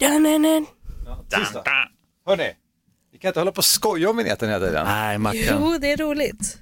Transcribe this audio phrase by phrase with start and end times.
[0.00, 1.62] Då.
[2.26, 2.52] Hörni,
[3.12, 4.86] vi kan inte hålla på och skoja om vinjetten hela tiden.
[4.86, 5.58] Nej, Mackan.
[5.60, 6.58] Jo, det är roligt.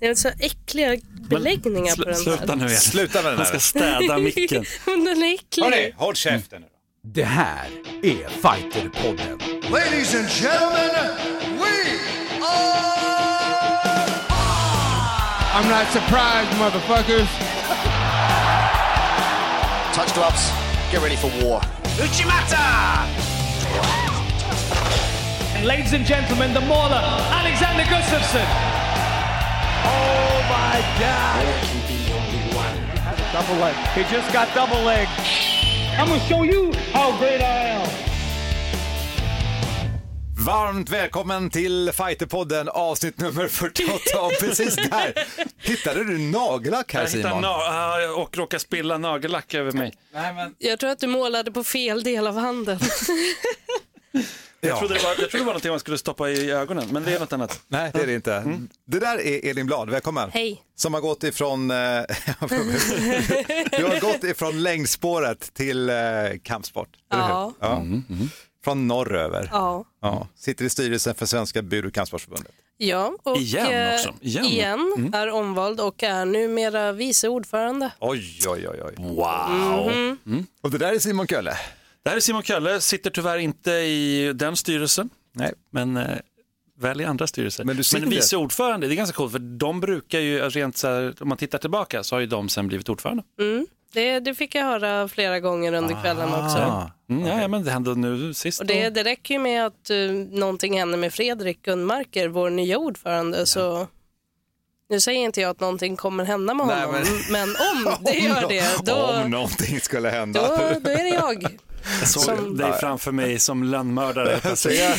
[0.00, 0.96] Det är så äckliga
[1.28, 2.76] beläggningar på den sluta nu igen.
[2.80, 3.60] Sluta med den Han ska här.
[3.60, 4.64] städa micken.
[4.86, 5.64] Men den är äcklig.
[5.64, 7.10] Hörni, håll käften nu då.
[7.14, 7.66] Det här
[8.02, 9.38] är Fighterpodden.
[9.72, 11.16] Ladies and gentlemen,
[11.58, 11.98] we
[12.44, 12.92] are.
[15.54, 17.28] I'm not surprised, motherfuckers.
[19.94, 20.50] Touch gloves.
[20.92, 21.62] Get ready for war.
[25.64, 28.46] Ladies and gentlemen, the mauler, Alexander Gustafsson.
[29.84, 31.44] Oh my God.
[33.32, 33.74] Double leg.
[33.94, 35.06] He just got double leg.
[35.98, 38.01] I'm gonna show you how great I am.
[40.46, 43.92] Varmt välkommen till Fighterpodden avsnitt nummer 48.
[44.20, 45.14] Och precis där
[45.58, 47.44] hittade du nagellack här Simon.
[47.44, 49.92] na- och råkar spilla nagellack över mig.
[50.58, 52.78] Jag tror att du målade på fel del av handen.
[54.60, 57.04] Jag, trodde det var, jag trodde det var någonting man skulle stoppa i ögonen, men
[57.04, 57.60] det är något annat.
[57.68, 58.58] Nej, det är det inte.
[58.86, 60.30] Det där är Elin Blad, välkommen.
[60.34, 60.62] Hej.
[60.76, 61.76] Som har gått ifrån, eh,
[63.70, 65.94] du har gått ifrån längdspåret till eh,
[66.42, 66.88] kampsport.
[67.12, 67.30] eller hur?
[67.30, 67.52] Ja.
[67.60, 67.82] ja.
[68.64, 69.48] Från norröver.
[69.52, 69.84] Ja.
[70.00, 70.28] Ja.
[70.34, 72.52] Sitter i styrelsen för Svenska bud och kampsportsförbundet.
[72.76, 74.14] Ja, och Igen eh, också.
[74.20, 74.44] Igen.
[74.44, 77.92] igen är omvald och är numera vice ordförande.
[78.00, 78.94] Oj, oj, oj, oj.
[78.98, 80.16] Wow.
[80.60, 81.56] Och det där är Simon Kölle.
[82.02, 85.52] Det här är Simon Kölle, sitter tyvärr inte i den styrelsen, Nej.
[85.70, 86.18] men eh,
[86.78, 87.64] väl i andra styrelser.
[87.64, 91.14] Men sitter vice ordförande, det är ganska coolt, för de brukar ju, rent så här,
[91.20, 93.22] om man tittar tillbaka, så har ju de sen blivit ordförande.
[93.92, 96.58] Det, det fick jag höra flera gånger under kvällen också.
[96.58, 98.60] Ah, Mm, ja, men det hände nu sist.
[98.60, 102.78] Och det, det räcker ju med att uh, någonting händer med Fredrik Gunnmarker, vår nya
[102.78, 103.86] ordförande, så
[104.88, 107.48] nu säger inte jag att någonting kommer hända med Nej, honom, men...
[107.48, 110.40] om det Om gör det, Om då, någonting skulle hända.
[110.48, 111.46] då, då är det jag.
[112.00, 114.40] Jag såg som- dig framför mig som lönnmördare.
[114.64, 114.98] Jag-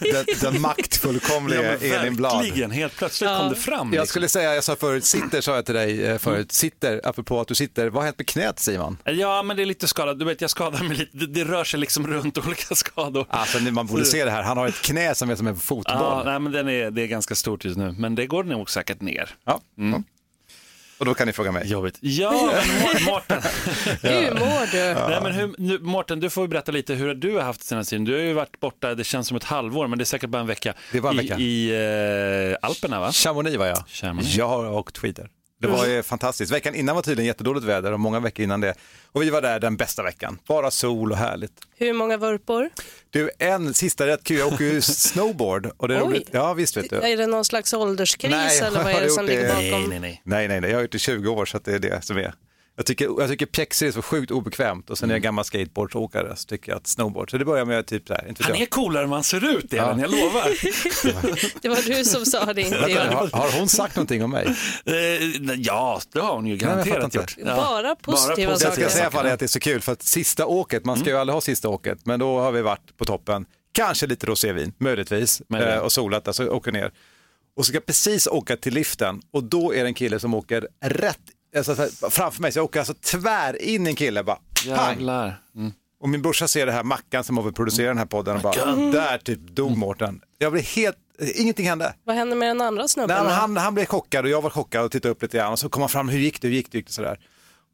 [0.00, 2.42] den, den Ja, maktfullkomliga men Elin Blad.
[2.42, 3.38] verkligen, helt plötsligt Ja.
[3.38, 3.78] kom det fram.
[3.78, 4.06] Jag liksom.
[4.06, 7.48] skulle säga, jag sa förut, sitter sa jag till dig eh, förut, sitter, apropå att
[7.48, 8.98] du sitter, vad har hänt med knät Simon?
[9.04, 10.18] Ja, men det är lite skadat.
[10.18, 11.16] Du vet, jag skadar mig lite.
[11.16, 13.26] Det, det rör sig liksom runt olika skador.
[13.28, 15.60] Alltså man borde se det här, han har ett knä som är som en Ja,
[15.60, 16.24] fotboll.
[16.24, 19.00] nej, men den är, det är ganska stort just nu, men det går nog säkert
[19.00, 19.30] ner.
[19.44, 19.60] Ja.
[19.74, 20.02] ja.
[21.02, 21.66] Och då kan ni fråga mig.
[21.70, 21.98] Jobbigt.
[22.00, 22.32] Ja,
[22.66, 23.42] men Må- Mårten,
[24.02, 25.00] Hur mår du?
[25.10, 27.90] nej, men hur, nu, Mårten, du får berätta lite hur du har haft det senaste
[27.90, 28.04] tiden.
[28.04, 30.40] Du har ju varit borta, det känns som ett halvår, men det är säkert bara
[30.40, 30.74] en vecka.
[30.92, 31.36] Det var en vecka.
[31.38, 33.12] I, i eh, Alperna, va?
[33.12, 33.84] Chamonix var jag.
[33.88, 34.34] Chamonix.
[34.34, 35.28] Jag har åkt skidor.
[35.62, 36.52] Det var ju fantastiskt.
[36.52, 38.74] Veckan innan var tydligen jättedåligt väder och många veckor innan det.
[39.12, 40.38] Och vi var där den bästa veckan.
[40.48, 41.52] Bara sol och härligt.
[41.76, 42.70] Hur många vurpor?
[43.10, 44.38] Du, en sista rätt kul.
[44.38, 45.70] Jag åker ju snowboard.
[45.76, 46.06] Och det är Oj.
[46.06, 46.28] roligt.
[46.30, 46.96] Ja, visst vet du.
[46.96, 49.48] Är det någon slags ålderskris Nej, eller vad är det som gjort ligger det?
[49.48, 49.62] bakom?
[49.62, 50.22] Nej, nej, nej.
[50.24, 50.70] Nej, nej, nej.
[50.70, 52.34] Jag har gjort det i 20 år så att det är det som är.
[52.76, 56.36] Jag tycker, jag tycker pjäxor är så sjukt obekvämt och sen är jag gammal skateboardåkare
[56.36, 58.66] så tycker jag att snowboard, så det börjar med typ så här, inte Han är
[58.66, 60.48] coolare än man ser ut, Elin, jag lovar.
[61.62, 63.04] Det var du som sa det, inte jag.
[63.04, 64.46] har, har hon sagt någonting om mig?
[64.84, 64.94] Eh,
[65.56, 67.36] ja, det har hon ju garanterat gjort.
[67.38, 67.56] Ja.
[67.56, 68.88] Bara positiva Det jag ska saker.
[68.88, 71.16] säga för är att det är så kul för att sista åket, man ska ju
[71.16, 75.42] aldrig ha sista åket, men då har vi varit på toppen, kanske lite rosévin, möjligtvis,
[75.54, 76.90] eh, och solat, alltså åker ner.
[77.56, 80.34] Och så ska jag precis åka till liften och då är det en kille som
[80.34, 81.18] åker rätt
[81.56, 84.38] alltså, framför mig, så jag åker alltså tvär in i en kille, bara!
[84.64, 85.40] Jävlar.
[85.56, 85.72] Mm.
[86.00, 88.42] Och min brorsa ser det här, Mackan som har väl producerat den här podden och
[88.42, 90.20] bara, där typ dog Mårten.
[90.38, 90.96] Jag blev helt,
[91.34, 91.94] ingenting hände.
[92.04, 93.16] Vad hände med den andra snubben?
[93.16, 95.52] Nej, men han, han blev chockad och jag var chockad och tittade upp lite grann
[95.52, 97.18] och så kom han fram, hur gick det, hur gick det, hur gick det sådär.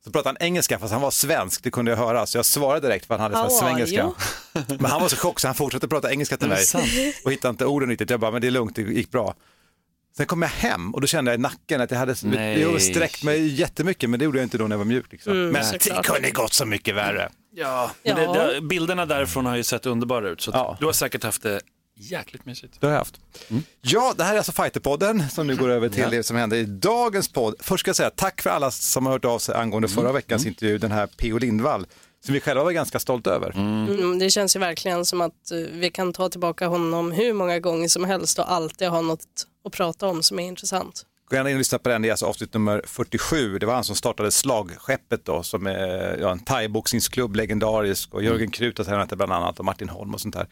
[0.05, 2.89] Så pratade han engelska fast han var svensk, det kunde jag höra, så jag svarade
[2.89, 4.13] direkt för han hade How svengelska.
[4.53, 6.65] Men han var så chockad så han fortsatte prata engelska till mig
[7.25, 8.11] och hittade inte orden riktigt.
[8.11, 9.35] Jag bara, men det är lugnt, det gick bra.
[10.17, 12.61] Sen kom jag hem och då kände jag i nacken att jag hade Nej.
[12.61, 15.13] jag sträckt mig jättemycket, men det gjorde jag inte då när jag var mjuk.
[15.13, 15.49] Liksom.
[15.49, 17.29] men det kunde gått så mycket värre.
[17.55, 18.15] Ja, Ja.
[18.17, 20.77] men Det, det, bilderna därifrån har ju sett underbara ut, så Ja.
[20.81, 21.61] du har säkert haft det
[22.01, 22.81] jäkligt mysigt.
[22.81, 23.21] Det har jag haft.
[23.81, 26.65] Ja, det här är alltså Fighterpodden som nu går över till det som händer i
[26.65, 27.55] dagens podd.
[27.61, 30.47] Först ska jag säga tack för alla som har hört av sig angående förra veckans
[30.47, 31.39] intervju, den här P.O.
[31.39, 31.87] Lindvall,
[32.29, 33.53] som vi själva var ganska stolta över.
[33.57, 37.59] Mm, det känns ju verkligen som att eh, vi kan ta tillbaka honom hur många
[37.59, 41.07] gånger som helst och alltid ha något att prata om som är intressant.
[41.31, 43.59] Gå gärna in och lyssna på den, det är alltså avsnitt nummer 47.
[43.59, 48.51] Det var han som startade Slagskeppet då, som är ja, en thaiboxningsklubb, legendarisk och Jörgen
[48.51, 50.47] Krut har tränat det bland annat och Martin Holm och sånt där.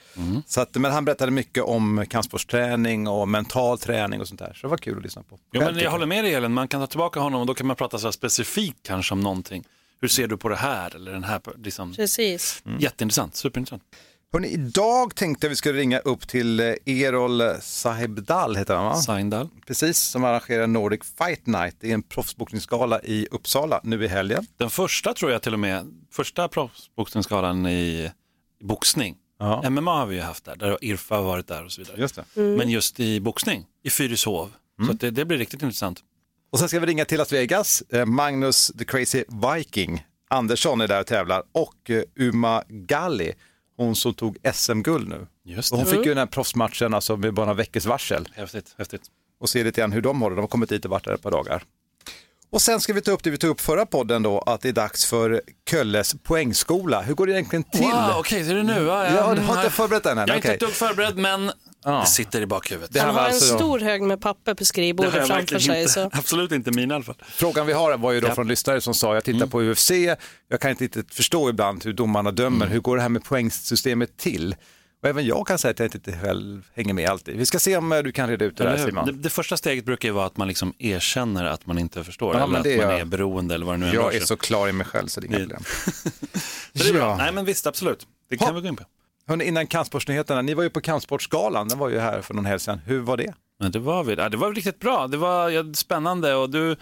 [0.47, 4.67] Så att, men han berättade mycket om kampsportsträning och mental träning och sånt där, så
[4.67, 5.39] det var kul att lyssna på.
[5.53, 7.67] Själv men jag håller med dig Elin, man kan ta tillbaka honom och då kan
[7.67, 9.65] man prata så här specifikt kanske om någonting.
[10.01, 11.41] Hur ser du på det här eller den här?
[11.65, 12.63] Liksom, Precis.
[12.79, 13.83] Jätteintressant, superintressant.
[14.33, 18.95] Hörrni, idag tänkte jag vi skulle ringa upp till eh, Erol Sahebdal, heter han va?
[18.95, 19.49] Saindal.
[19.67, 21.77] Precis, som arrangerar Nordic Fight Night.
[21.81, 24.47] Det är en proffsboxningsgala i Uppsala nu i helgen.
[24.57, 28.11] Den första tror jag till och med, första proffsboxningsgalan i
[28.61, 29.17] i boxning.
[29.39, 29.71] Ja.
[29.71, 32.01] MMA har vi ju haft där, där har Irfa har varit där och så vidare.
[32.01, 32.41] Just det.
[32.41, 34.53] Men just i boxning, i Fyrishov.
[34.87, 36.01] Så att det, det blir riktigt intressant.
[36.51, 37.83] Och sen ska vi ringa till Las Vegas.
[37.93, 39.25] Eh, Magnus the Crazy
[39.57, 43.33] Viking Andersson är där och tävlar och eh, Uma Galli,
[43.77, 45.27] hon som tog SM-guld nu.
[45.45, 48.75] Just Och hon fick ju den här proffsmatchen alltså med bara några veckors varsel Häftigt,
[48.79, 49.03] häftigt.
[49.41, 50.37] och se lite grann hur de håller.
[50.37, 51.63] De har kommit dit och varit där ett par dagar.
[52.51, 54.69] Och sen ska vi ta upp det vi tog upp förra podden då, att det
[54.69, 57.03] är dags för Kölles poängskola.
[57.03, 57.81] Hur går det egentligen till?
[57.81, 58.73] Wow, okej, så är det nu?
[58.85, 60.29] Ja, Ja, du har inte förberett den än?
[60.29, 60.55] Jag är inte Okej.
[60.55, 61.51] ett dugg förberedd, men
[61.93, 62.93] det sitter i bakhuvudet.
[62.93, 64.65] Det här Han var har en alltså då- stor hög med papper på Det har
[64.65, 65.81] skrivbordet jag framför verkligen sig.
[65.83, 65.93] inte.
[65.93, 66.11] Så.
[66.13, 67.17] Absolut inte min i alla fall.
[67.29, 68.35] Frågan vi har var ju då Ja.
[68.35, 69.91] från lyssnare som sa, jag tittar på UFC,
[70.49, 74.17] jag kan inte riktigt förstå ibland hur domarna dömer, hur går det här med poängsystemet
[74.17, 74.57] till?
[75.03, 77.37] Och även jag kan säga att jag inte själv hänger med alltid.
[77.37, 78.87] Vi ska se om eh, du kan reda ut det där Eller hur?
[78.91, 79.07] Simon.
[79.07, 82.35] Det, det första steget brukar ju vara att man liksom erkänner att man inte förstår,
[82.37, 83.01] Ja, eller att det är man jag.
[83.01, 84.27] är beroende eller vad det nu än rör Jag sig är om.
[84.27, 85.63] så klar i mig själv så det är inga problem.
[86.75, 87.03] Så det är bra.
[87.03, 87.17] Ja.
[87.17, 88.07] Nej men visst, absolut.
[88.31, 88.55] Det kan Ha.
[88.55, 88.85] vi gå in på.
[89.29, 92.61] Hörrni, innan kampsportsnyheterna, ni var ju på kampsportsgalan, den var ju här för någon helg
[92.61, 92.81] sedan.
[92.87, 93.35] Hur var det?
[93.61, 94.15] Men det var vi.
[94.15, 95.07] Ja, det var riktigt bra.
[95.07, 96.77] Det var ja, spännande och du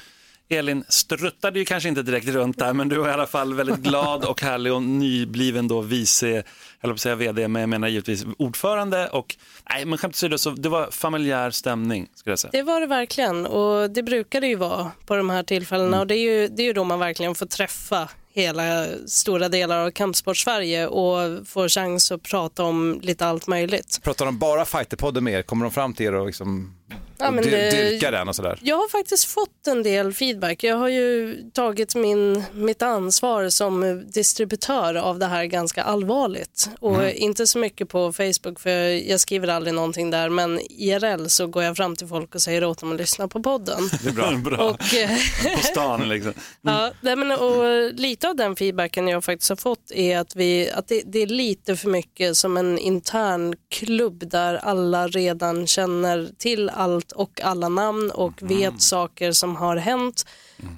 [0.49, 3.77] Elin struttade ju kanske inte direkt runt där, men du var i alla fall väldigt
[3.83, 6.43] glad och härlig och nybliven då vice,
[6.79, 9.37] höll på att säga vd, men jag menar givetvis ordförande och
[9.71, 12.51] nej, men skämt åsido, så det var familjär stämning skulle jag säga.
[12.53, 16.01] Det var det verkligen och det brukar det ju vara på de här tillfällena Mm.
[16.01, 19.79] och det är, ju, det är ju då man verkligen får träffa hela stora delar
[19.79, 24.01] av kampsport-Sverige och får chans att prata om lite allt möjligt.
[24.03, 25.43] Pratar de bara fighterpodden med er?
[25.43, 26.77] Kommer de fram till er och liksom
[27.19, 28.59] Ja, men det- dyrkar den och sådär?
[28.63, 30.63] Jag har faktiskt fått en del feedback.
[30.65, 36.69] Jag har ju tagit min, mitt ansvar som distributör av det här ganska allvarligt.
[36.81, 37.13] Och Mm.
[37.17, 38.71] inte så mycket på Facebook för
[39.11, 42.65] jag skriver aldrig någonting där men IRL så går jag fram till folk och säger
[42.65, 43.91] åt dem att lyssna på podden.
[44.03, 44.31] Det är bra.
[44.51, 44.71] bra.
[44.71, 45.11] och, eh,
[45.57, 46.33] På stan liksom.
[46.63, 50.71] Ja, nej, men, och lite av den feedbacken jag faktiskt har fått är att, vi,
[50.71, 56.29] att det, det är lite för mycket som en intern klubb där alla redan känner
[56.39, 60.27] till allt och alla namn och vet saker som har hänt.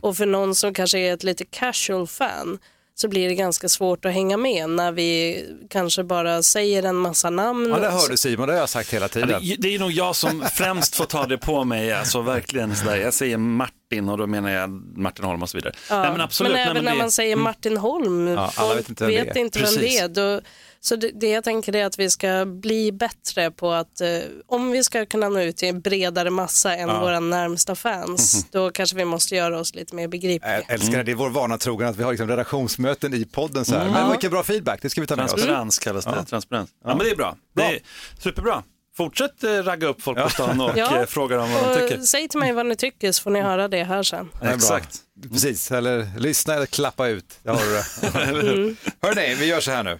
[0.00, 2.58] Och för någon som kanske är ett lite casual fan
[2.94, 7.30] så blir det ganska svårt att hänga med när vi kanske bara säger en massa
[7.30, 7.70] namn.
[7.70, 9.28] Ja, det hör du Simon, det har jag sagt hela Ja, tiden.
[9.42, 12.96] det, det är nog jag som främst får ta det på mig, alltså verkligen sådär.
[12.96, 15.72] Jag säger Martin och då menar jag Martin Holm och så vidare.
[15.90, 16.52] Ja, Nej, men absolut.
[16.52, 19.04] men nej, även men när det- man säger Martin Holm, Ja, alla folk vet inte
[19.04, 19.40] vem det vet är.
[19.40, 20.08] inte vem det är.
[20.08, 20.40] Då,
[20.86, 24.08] så det, det jag tänker är att vi ska bli bättre på att, eh,
[24.46, 28.70] om vi ska kunna nå ut till en bredare massa än våra närmsta fans, då
[28.70, 30.52] kanske vi måste göra oss lite mer begripliga.
[30.54, 33.64] Jag älskar det, det är vår vana trogen att vi har liksom redaktionsmöten i podden
[33.64, 33.90] så här.
[33.90, 35.30] Men vilken bra feedback, det ska vi ta med oss.
[35.32, 36.24] Transparens kallas det.
[36.24, 36.70] Transparens.
[36.84, 37.36] Ja, men det är bra.
[37.56, 37.78] Det är
[38.18, 38.62] superbra.
[38.96, 41.00] Fortsätt eh, ragga upp folk på stan och Ja.
[41.00, 42.02] eh, fråga dem vad de tycker.
[42.02, 44.28] Säg till mig vad ni tycker så får ni höra det här sen.
[44.42, 44.98] Exakt.
[45.32, 47.38] Precis, eller lyssna eller klappa ut.
[47.42, 48.76] Det har du det.
[49.06, 49.98] Hörrni, vi gör så här nu.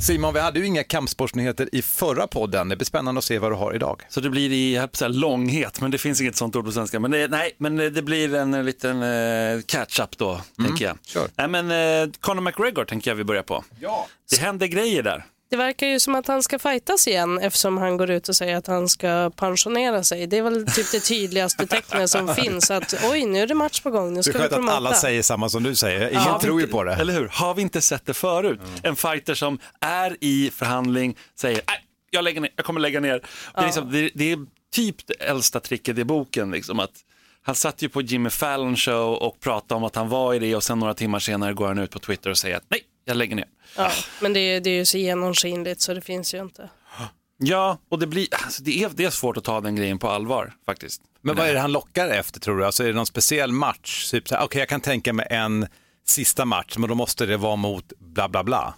[0.00, 2.68] Simon, vi hade ju inga kampsportsnyheter i förra podden.
[2.68, 4.02] Det blir spännande att se vad du har idag.
[4.08, 7.00] Så det blir i säga, långhet, men det finns inget sånt ord på svenska.
[7.00, 10.98] Men det, nej, men det blir en liten eh, catch-up då, tänker jag.
[11.06, 11.28] kör.
[11.36, 13.64] Nej, men eh, Conor McGregor tänker jag vi börjar på.
[13.80, 14.06] Ja.
[14.30, 15.24] Det händer grejer där.
[15.50, 18.56] Det verkar ju som att han ska fightas igen eftersom han går ut och säger
[18.56, 20.26] att han ska pensionera sig.
[20.26, 23.80] Det är väl typ det tydligaste tecknet som finns att oj nu är det match
[23.80, 26.10] på gång, nu Det ska är vi skönt att alla säger samma som du säger.
[26.10, 26.94] Ingen vi tror ju på det.
[26.94, 27.28] Eller hur?
[27.28, 28.60] Har vi inte sett det förut?
[28.82, 33.22] En fighter som är i förhandling säger nej, jag lägger ner, jag kommer lägga ner.
[33.54, 34.38] Det är, liksom, det, det är
[34.72, 36.50] typ det äldsta tricket i boken.
[36.50, 36.92] Liksom, att
[37.42, 40.56] han satt ju på Jimmy Fallon show och pratade om att han var i det
[40.56, 43.16] och sen några timmar senare går han ut på Twitter och säger att nej, jag
[43.16, 43.46] lägger ner.
[43.76, 43.90] Ja,
[44.20, 46.70] men det, är- det är ju så genomskinligt så det finns ju inte.
[47.42, 50.08] Ja, och det, blir, alltså, det, är, det är svårt att ta den grejen på
[50.10, 51.02] allvar faktiskt.
[51.22, 52.64] Men vad är det han lockar efter tror du?
[52.66, 54.10] Alltså är det någon speciell match?
[54.10, 55.66] Typ Okej, jag kan tänka mig en
[56.06, 58.74] sista match, men då måste det vara mot bla bla bla.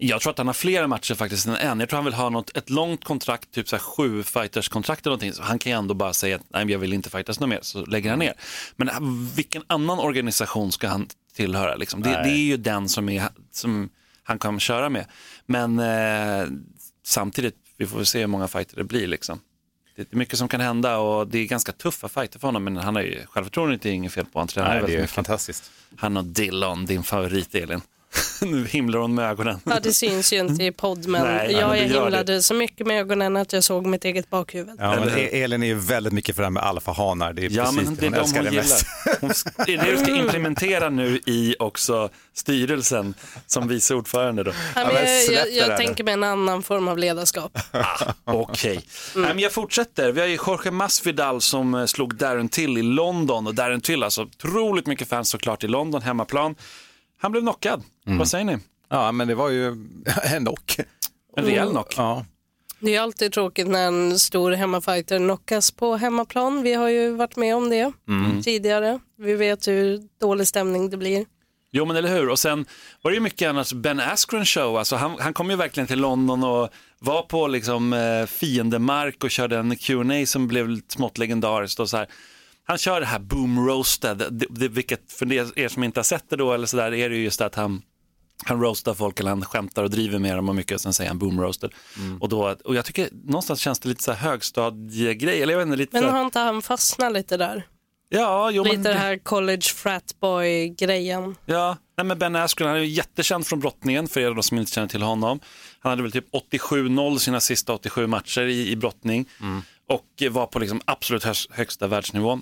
[0.00, 1.80] Jag tror att han har flera matcher faktiskt än en.
[1.80, 5.06] Jag tror han vill ha något, ett långt kontrakt, typ så här sju fighters kontrakt
[5.06, 5.32] eller någonting.
[5.32, 7.58] Så han kan ju ändå bara säga att nej, jag vill inte fightas något mer,
[7.62, 8.34] så lägger han ner.
[8.76, 8.88] Men
[9.34, 11.74] vilken annan organisation ska han tillhöra?
[11.74, 12.02] Liksom?
[12.02, 13.88] Det, det är ju den som, är, som
[14.22, 15.06] han kan köra med.
[15.46, 16.48] Men eh,
[17.04, 19.06] samtidigt, vi får väl se hur många fighter det blir.
[19.06, 19.40] Liksom.
[19.96, 22.76] Det är mycket som kan hända och det är ganska tuffa fighter för honom, men
[22.76, 24.38] han har ju självförtroendet, det är inget fel på.
[24.38, 25.10] Han tränar väldigt mycket.
[25.10, 25.70] fantastiskt.
[25.96, 27.80] Han och Dillon, din favorit Elin.
[28.42, 29.60] nu himlar hon med ögonen.
[29.64, 32.54] Ja, det syns ju inte i podd, men Nej, jag, men det jag himlade så
[32.54, 34.76] mycket med ögonen att jag såg mitt eget bakhuvud.
[34.78, 37.32] Ja, men E- Elin är ju väldigt mycket för det här med alfahanar.
[37.32, 38.86] Det är Ja, precis men det är hon de älskar hon det mest.
[39.20, 39.30] Hon,
[39.66, 43.14] det är det du ska implementera nu i också styrelsen
[43.46, 44.52] som vice ordförande då.
[44.74, 47.58] Ja, men jag jag, det jag tänker mig en annan form av ledarskap.
[48.24, 48.80] Okej.
[49.14, 50.12] Nej, men jag fortsätter.
[50.12, 54.02] Vi har ju Jorge Masvidal som eh, slog Darren Till i London och Darren Till,
[54.02, 56.54] alltså otroligt mycket fans såklart i London, hemmaplan.
[57.18, 57.82] Han blev knockad.
[58.04, 58.58] Vad säger ni?
[58.88, 59.66] Ja, men det var ju
[60.34, 60.76] en knock.
[61.36, 61.94] En rejäl knock.
[61.96, 62.24] Ja.
[62.80, 66.62] Det är alltid tråkigt när en stor hemmafighter knockas på hemmaplan.
[66.62, 67.92] Vi har ju varit med om det
[68.44, 68.98] tidigare.
[69.18, 71.26] Vi vet hur dålig stämning det blir.
[71.70, 72.66] Jo men eller hur, och sen
[73.02, 76.00] var det ju mycket annars Ben Askren show, alltså han, han kom ju verkligen till
[76.00, 81.80] London och var på liksom eh, fiendemark och körde en Q&A som blev smått legendariskt
[81.80, 82.06] och så här.
[82.68, 86.30] Han kör det här boom roasted, det, det, vilket för er som inte har sett
[86.30, 87.82] det då eller sådär är det ju just att han
[88.44, 91.10] han roastar folk eller han skämtar och driver med dem och mycket och sen säger
[91.10, 91.70] han boom roasted.
[92.20, 95.66] Och, då, och jag tycker någonstans känns det lite så här högstadiegrej, eller jag vet
[95.66, 97.66] inte, lite Men har inte han fastnat lite där?
[98.08, 101.36] ja, jo, Lite men, det här college frat boy grejen.
[101.46, 104.58] Ja, nej men Ben Askren han är ju jättekänd från brottningen för er då som
[104.58, 105.40] inte känner till honom.
[105.80, 109.28] Han hade väl typ 87-0 sina sista 87 matcher i, i brottning
[109.88, 112.40] och var på liksom absolut högsta världsnivå.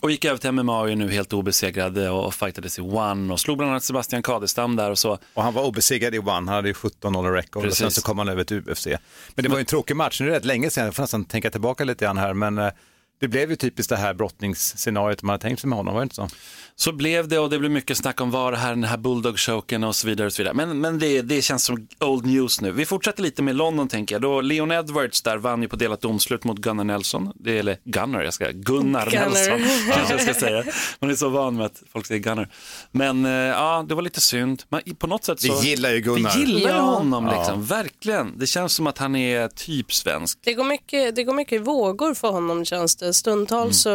[0.00, 3.40] Och gick över till MMA och är nu helt obesegrad och, fightades i One och
[3.40, 5.18] slog bland annat Sebastian Kadestam där och så.
[5.34, 8.02] Och han var obesegrad i One, han hade ju 17-0 record och sen Precis.
[8.02, 8.86] så kom han över till UFC.
[9.34, 11.02] Men det var ju en tråkig match, nu är det rätt länge sedan, jag får
[11.02, 12.70] nästan tänka tillbaka lite grann här, men eh,
[13.20, 16.04] det blev ju typiskt det här brottningsscenariot man hade tänkt sig med honom, var det
[16.04, 16.28] inte så?
[16.76, 19.84] Så blev det och det blev mycket snack om var det här, den här bulldog-choken
[19.84, 20.26] och så vidare.
[20.26, 20.54] Och så vidare.
[20.54, 22.70] Men, men det, det känns som old news nu.
[22.72, 24.22] Vi fortsätter lite med London tänker jag.
[24.22, 27.32] Då Leon Edwards där vann ju på delat domslut mot Gunnar Nelson.
[27.34, 29.28] Det, eller Gunnar, jag ska Gunnar Gunnar.
[29.28, 29.58] Nelson
[29.92, 30.64] kanske jag ska säga.
[31.00, 32.48] Man är så van med att folk säger Gunnar.
[32.90, 34.62] Men eh, ja, det var lite synd.
[34.68, 35.60] Men på något sätt så...
[35.60, 36.32] Vi gillar ju Gunnar.
[36.36, 36.80] Vi gillar Ja.
[36.80, 38.38] honom liksom, verkligen.
[38.38, 40.38] Det känns som att han är typ svensk.
[40.44, 43.14] Det går, mycket, det går mycket i vågor för honom känns det.
[43.14, 43.90] Stundtals så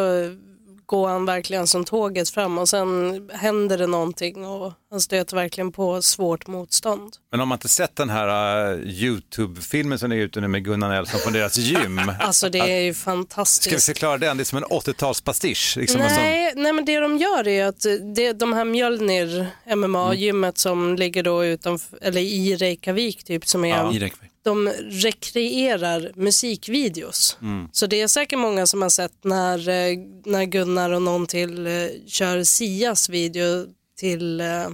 [0.87, 5.71] går han verkligen som tåget fram och sen händer det någonting och han stöter verkligen
[5.71, 7.13] på svårt motstånd.
[7.31, 10.89] Men om man inte sett den här uh, YouTube-filmen som är ute nu med Gunnar
[10.89, 13.85] Nelson från deras gym, Alltså det är ju ska vi fantastiskt.
[13.85, 14.37] förklara den?
[14.37, 15.77] Det är som en 80-talspastisch.
[15.79, 19.47] Liksom en sån- Nej, nej, men det de gör är att det, de här Mjölnir
[19.75, 24.31] MMA-gymmet som ligger då utom, eller i Reykjavik typ som är I Reykjavik.
[24.43, 27.37] de rekreerar musikvideos.
[27.71, 31.67] Så det är säkert många som har sett när, eh, när Gunnar och någon till
[31.67, 31.73] eh,
[32.07, 33.65] kör Sias video
[33.97, 34.69] till eh,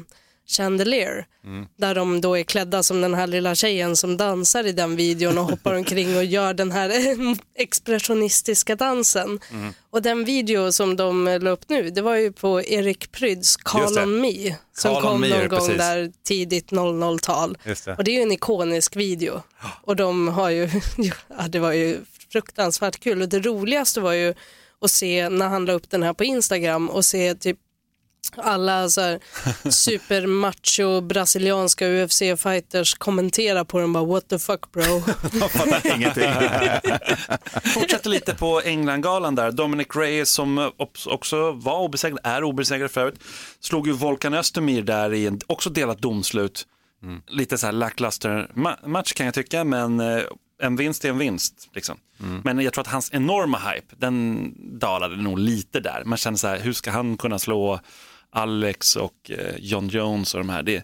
[0.48, 1.26] Chandelier.
[1.78, 5.38] Där de då är klädda som den här lilla tjejen som dansar i den videon
[5.38, 6.92] och hoppar omkring och gör den här
[7.56, 9.40] expressionistiska dansen.
[9.90, 13.98] Och den video som de la upp nu, det var ju på Erik Pryds Call
[13.98, 14.56] on Me.
[14.78, 15.78] Som Call kom Me, någon gång precis.
[15.78, 17.58] där tidigt 00-tal.
[17.64, 17.96] Just det.
[17.96, 19.42] Och det är ju en ikonisk video.
[19.84, 20.70] Och de har ju,
[21.38, 22.00] ja det var ju
[22.32, 23.22] fruktansvärt kul.
[23.22, 24.34] Och det roligaste var ju
[24.82, 27.58] att se när han la upp den här på Instagram och se typ
[28.38, 29.20] alla så här
[29.70, 34.84] supermacho brasilianska UFC-fighters kommentera på den bara what the fuck bro.
[35.40, 36.30] Jag fattar ingenting.
[37.74, 39.52] Fortsätter lite på Englandgalan där.
[39.52, 40.72] Dominic Reyes som
[41.06, 43.16] också var obesegrad, är obesegrad förut,
[43.60, 46.68] slog ju Volkan Östemir där i en också delat domslut.
[47.28, 50.22] Lite så här lackluster ma- match kan jag tycka, men eh,
[50.62, 51.70] en vinst är en vinst.
[51.74, 51.98] Liksom.
[52.44, 56.04] Men jag tror att hans enorma hype, den dalade nog lite där.
[56.06, 57.80] Man känner så här, hur ska han kunna slå
[58.34, 60.64] Alex och eh, John Jones och de här?
[60.64, 60.84] Det,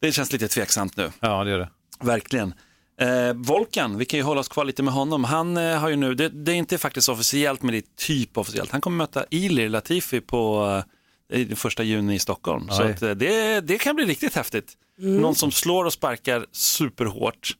[0.00, 1.10] det känns lite tveksamt nu.
[1.20, 1.68] Ja, det är det.
[2.00, 2.54] Verkligen.
[3.00, 5.24] Eh, Volkan, vi kan ju hålla oss kvar lite med honom.
[5.24, 8.38] Han eh, har ju nu, det, det är inte faktiskt officiellt men det är typ
[8.38, 8.70] officiellt.
[8.70, 10.66] Han kommer möta Ilir Latifi på
[11.32, 12.68] eh, den första juni i Stockholm.
[12.70, 12.90] Så Oj.
[12.90, 14.72] att, eh, det, det kan bli riktigt häftigt.
[14.98, 17.56] Någon som slår och sparkar superhårt.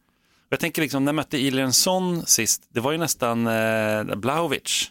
[0.49, 2.63] Jag tänker liksom, när mötte Ilir en sån sist?
[2.69, 4.91] Det var ju nästan eh, Blahovic.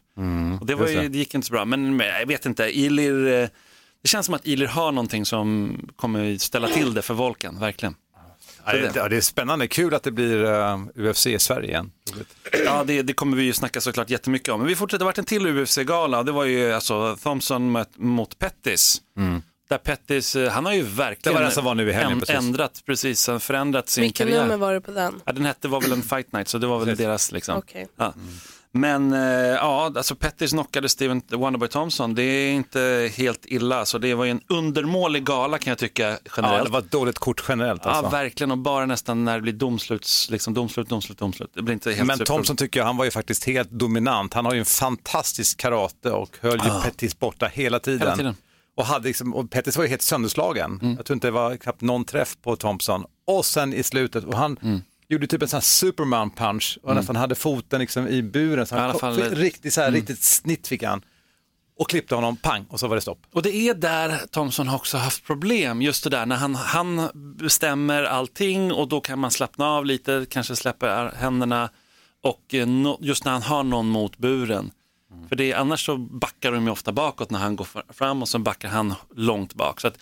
[0.60, 1.10] och det, var just ju, det.
[1.10, 2.80] det gick inte så bra, men, men jag vet inte.
[2.80, 3.50] Ilir, eh,
[4.06, 7.96] det känns som att Ilir har någonting som kommer ställa till det för Volkan, verkligen.
[8.66, 8.74] Ja,
[9.10, 11.92] det, är spännande, kul att det blir uh, UFC i Sverige igen.
[12.66, 14.60] Ja, det, det kommer vi ju snacka såklart jättemycket om.
[14.60, 16.24] Men vi fortsätter, det har varit en till UFC-gala.
[16.24, 19.02] Det var ju alltså Thompson mot, mot Pettis.
[19.70, 22.36] Där Pettis, eh, han har ju verkligen Det var nu i helgen, precis.
[22.36, 24.42] ändrat, precis, förändrat sin Vilken karriär.
[24.42, 25.22] nummer var det på den?
[25.26, 27.58] Ja, den hette var väl en fight night, så det var väl deras liksom.
[27.58, 27.88] Okej.
[27.96, 28.14] Ja.
[28.78, 32.16] Men eh, ja, alltså Pettis knockade Steven Wonderboy Thompson.
[32.16, 33.86] Det är inte helt illa.
[33.86, 36.66] Så det var ju en undermålig gala kan jag tycka Ja, generellt.
[36.66, 38.12] det var ett dåligt kort generellt Ja, alltså.
[38.12, 38.52] verkligen.
[38.52, 41.52] Och bara nästan när det blir domsluts, liksom domslut, domslut, domslut.
[41.54, 44.34] Det blir inte helt Men super- Thompson tycker jag, han var ju faktiskt helt dominant.
[44.34, 48.00] Han har ju en fantastisk karate och höll ju Pettis borta hela tiden.
[48.02, 48.36] Hela tiden.
[48.78, 50.80] Och, hade liksom, och Pettis var ju helt sönderslagen.
[50.82, 50.96] Mm.
[50.96, 53.04] Jag tror inte det var knappt någon träff på Thompson.
[53.28, 54.82] Och sen i slutet, och han Mm.
[55.10, 58.66] Gjorde typ en sån här superman punch och nästan hade foten liksom i buren.
[58.68, 59.36] Så han fall- Mm.
[59.36, 61.02] riktigt, så här, riktigt snitt fick han.
[61.78, 63.20] Och klippte honom, pang, och så var det stopp.
[63.34, 68.04] Och det är där Thompson också haft problem, just det där när han, han bestämmer
[68.04, 71.70] allting och då kan man slappna av lite, kanske släppa händerna
[72.24, 74.72] och eh, no, just när han har någon mot buren.
[75.30, 78.30] För det annars så backar de ju ofta bakåt när han går fr- fram och
[78.30, 79.82] så backar han långt bak.
[79.82, 79.98] Så att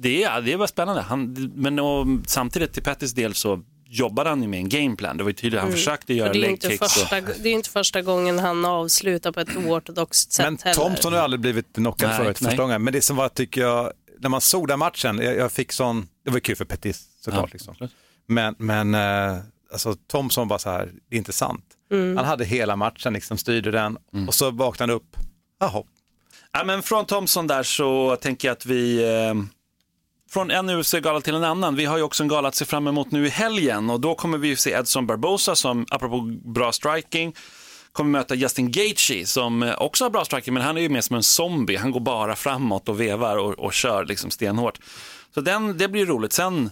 [0.00, 1.02] det, är, det var spännande.
[1.02, 5.16] Han, men och, samtidigt till Pettys del så jobbade han ju med en gameplan.
[5.16, 6.82] Det var ju tydligt, han försökte göra det, är inte kicks.
[6.82, 10.74] Och, första, det är inte första gången han avslutar på ett oortodoxt sätt Men heller.
[10.74, 12.82] Thompson har aldrig blivit knockad Nej, förut första gången.
[12.84, 16.08] Men det som var, tycker jag, när man såg den matchen, jag, jag fick sån,
[16.24, 17.50] det var kul för Pettis såklart.
[17.52, 17.88] Ja, liksom.
[18.26, 19.38] Men, men eh,
[19.72, 21.64] alltså, Thompson var så här, det är inte sant.
[21.92, 22.16] Mm.
[22.16, 24.28] Han hade hela matchen, liksom, styrde den Mm.
[24.28, 25.16] och så vaknade han upp.
[25.60, 25.82] Jaha,
[26.52, 29.34] Ja, men från Thompson där så tänker jag att vi, eh,
[30.30, 32.86] från en UFC-gala till en annan, vi har ju också en gala att se fram
[32.86, 36.72] emot nu i helgen och då kommer vi ju se Edson Barbosa som, apropå bra
[36.72, 37.34] striking,
[37.92, 41.00] kommer möta Justin Gaethje som eh, också har bra striking men han är ju mer
[41.00, 44.78] som en zombie, han går bara framåt och vevar och, och kör liksom stenhårt.
[45.34, 46.32] Så den, det blir roligt.
[46.32, 46.70] Sen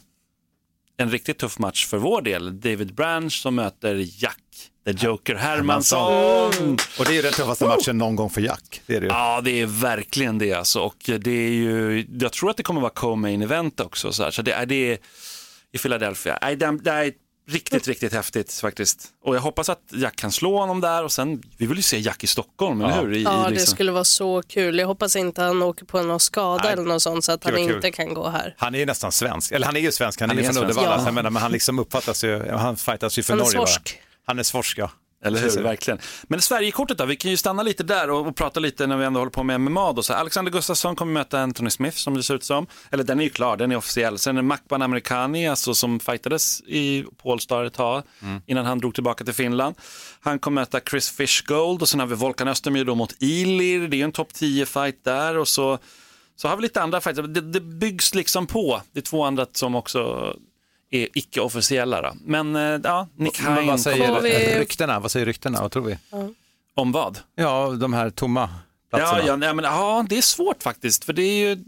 [0.97, 4.39] en riktigt tuff match för vår del, David Branch som möter Jack,
[4.87, 6.13] the Joker Hermansson.
[6.99, 8.83] och det är ju den tuffaste matchen någon gång för Jack.
[8.87, 9.13] Det är det ju.
[9.13, 10.81] Ja, det är verkligen det alltså.
[10.81, 14.13] Och det är ju, jag tror att det kommer vara co-main event också.
[14.13, 14.31] Så, här.
[14.31, 14.99] så det är det är
[15.73, 16.39] i Philadelphia.
[16.43, 17.13] Nej, Det, det är
[17.49, 19.09] riktigt, riktigt häftigt faktiskt.
[19.25, 21.99] Och jag hoppas att Jack kan slå honom där och sen, vi vill ju se
[21.99, 23.13] Jack i Stockholm, eller hur?
[23.15, 24.79] I, Ja, i det liksom- skulle vara så kul.
[24.79, 27.51] Jag hoppas inte han åker på någon skada Nej, eller något sånt så att det
[27.51, 27.77] han kul.
[27.77, 28.55] inte kan gå här.
[28.59, 30.53] Han är ju nästan svensk, eller han är ju svensk, han, Han är ju är
[30.53, 30.65] från.
[30.65, 31.13] Uddevalla, Ja.
[31.23, 33.59] men han liksom uppfattas ju, han fightas ju för Han är Norge.
[33.59, 33.67] va?
[33.67, 33.99] svorsk.
[34.27, 34.91] Han är svorsk, ja.
[35.25, 35.99] Eller hur, verkligen.
[36.23, 39.05] Men Sverigekortet då, vi kan ju stanna lite där och, och prata lite när vi
[39.05, 39.93] ändå håller på med MMA.
[39.93, 40.03] Då.
[40.03, 42.67] Så Alexander Gustafsson kommer möta Anthony Smith som det ser ut som.
[42.91, 44.19] Eller den är ju klar, den är officiell.
[44.19, 48.03] Sen är det Makban Amerikani, alltså som fightades i Polestar ett tag
[48.47, 49.75] innan han drog tillbaka till Finland.
[50.21, 53.97] Han kommer möta Chris Fishgold och sen har vi Volkan Östermyr då mot Ilir, det
[53.97, 55.79] är ju en topp 10-fight där och så,
[56.37, 57.23] så har vi lite andra fighter.
[57.23, 58.83] Det, det byggs liksom på.
[58.93, 60.35] Det är två andra som också
[60.91, 62.03] är icke-officiella.
[62.03, 62.13] Då.
[62.25, 65.01] Men eh, ja, Nick Men Hein vad säger vi- ryktena?
[65.01, 65.61] Vad säger ryktena?
[65.61, 65.99] Vad tror vi?
[66.77, 67.19] om vad?
[67.35, 68.49] Ja, de här tomma
[68.91, 69.19] platserna.
[69.21, 71.05] Ja, ja, nej, men, ja, det är svårt faktiskt.
[71.05, 71.65] För det är ju,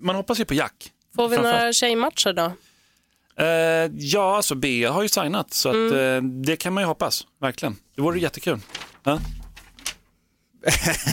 [0.00, 0.92] man hoppas ju på Jack.
[1.16, 2.52] Får vi några tjejmatcher då?
[3.44, 3.46] Eh,
[3.98, 6.16] ja, alltså B har ju signat, så att, Mm.
[6.16, 7.26] eh, det kan man ju hoppas.
[7.40, 7.76] Verkligen.
[7.96, 8.58] Det vore jättekul.
[9.02, 9.18] Ja.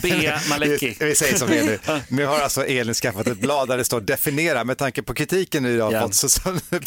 [0.04, 0.32] B.
[0.50, 0.96] Maleki.
[1.00, 1.80] Vi, vi säger som det är nu.
[2.10, 4.64] Nu har alltså Elin skaffat ett blad där det står definiera.
[4.64, 6.40] Med tanke på kritiken nu har fått så, så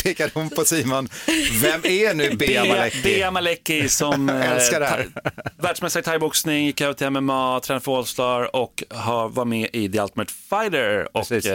[0.02, 1.08] pekar hon på Simon.
[1.62, 3.02] Vem är nu Bea Maleki?
[3.02, 5.06] Bea Maleki som eh, Älskar det här.
[5.24, 9.68] ta- världsmästare i thaiboxning, gick över till MMA, tränade för Allstar och har, var med
[9.72, 11.16] i The Ultimate Fighter.
[11.16, 11.52] Och, Precis.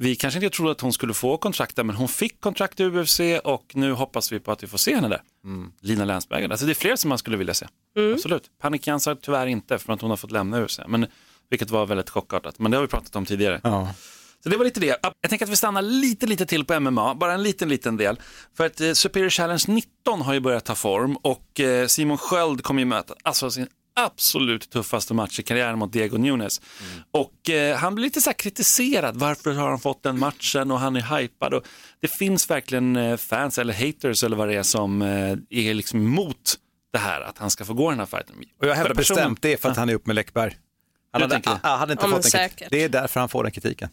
[0.00, 2.84] Vi kanske inte trodde att hon skulle få kontrakt där, men hon fick kontrakt i
[2.84, 5.22] UFC och nu hoppas vi på att vi får se henne där.
[5.44, 5.72] Mm.
[5.80, 6.50] Lina Länsbergen.
[6.50, 7.66] Alltså det är fler som man skulle vilja se.
[8.14, 8.50] Absolut.
[8.60, 11.06] Panik Jansar tyvärr inte för att hon har fått lämna UFC, men,
[11.50, 12.58] vilket var väldigt chockartat.
[12.58, 13.60] Men det har vi pratat om tidigare.
[13.64, 13.94] Ja.
[14.42, 14.98] Så det var lite det.
[15.02, 18.20] Jag tänker att vi stannar lite, lite till på MMA, bara en liten, liten del.
[18.56, 22.62] För att eh, Superior Challenge 19 har ju börjat ta form och eh, Simon Sköld
[22.62, 23.66] kommer ju möta alltså, sin
[24.04, 26.60] absolut tuffaste match i karriären mot Diego Nunes.
[27.10, 30.78] Och eh, han blir lite så här kritiserad, varför har han fått den matchen och
[30.80, 31.54] han är hypad.
[31.54, 31.62] Och
[32.00, 36.00] det finns verkligen eh, fans eller haters eller vad det är som eh, är liksom
[36.00, 36.54] emot
[36.92, 38.34] det här, att han ska få gå den här fighten.
[38.60, 40.56] Och jag hävdar Person- bestämt det är för att han är upp med Läckberg.
[41.12, 41.60] Han hade, tänker det?
[41.62, 42.68] ah, hade inte Ja, fått den kritiken.
[42.70, 43.88] Det är därför han får den kritiken.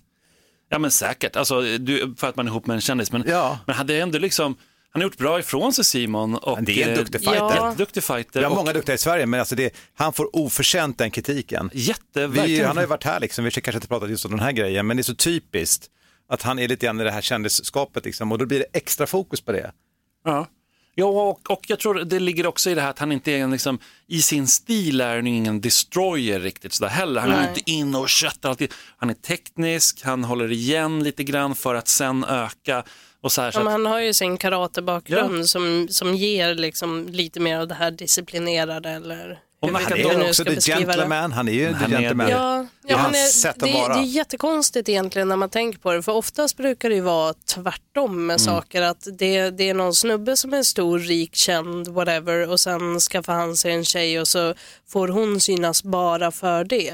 [0.69, 3.11] Ja men säkert, alltså, du, för att man är ihop med en kändis.
[3.11, 3.59] Men, Ja.
[3.65, 4.55] men hade ändå liksom,
[4.95, 6.36] han har gjort bra ifrån sig Simon.
[6.36, 7.55] Och, Det är en eh, duktig fighter.
[7.55, 7.67] Ja.
[7.69, 8.39] Jätteduktig fighter.
[8.39, 11.69] Vi har och många duktiga i Sverige, men alltså det, han får oförtjänt den kritiken.
[11.73, 14.31] Jätte, Vi, han har ju varit här, liksom, vi ska kanske inte prata just om
[14.31, 15.86] den här grejen, men det är så typiskt
[16.29, 19.08] att han är lite grann i det här kändisskapet liksom, och då blir det extra
[19.08, 19.71] fokus på det.
[20.25, 20.47] Ja.
[20.97, 23.38] Ja, och, och jag tror det ligger också i det här att han inte är
[23.38, 27.21] en, liksom, i sin stil är han ingen destroyer riktigt sådär heller.
[27.21, 27.49] Han går Nej.
[27.49, 28.73] inte in och köttar alltid.
[28.97, 32.84] Han är teknisk, han håller igen lite grann för att sen öka.
[33.25, 37.07] Och så här, så Ja, att, han har ju sin karatebakgrund som, som ger liksom
[37.11, 40.43] lite mer av det här disciplinerade eller Och han Han är är nu också ska
[40.43, 41.35] the det.
[41.35, 42.25] han är ju Han the är gentleman.
[42.27, 42.31] det.
[42.31, 43.93] Ja, är ja men det, sätt det, vara.
[43.93, 46.01] det är jättekonstigt egentligen när man tänker på det.
[46.03, 48.81] För oftast brukar det ju vara tvärtom med saker.
[48.81, 52.49] Att det, det är någon snubbe som är stor, rik, känd, whatever.
[52.49, 54.53] Och sen skaffar han sig en tjej och så
[54.88, 56.93] får hon synas bara för det.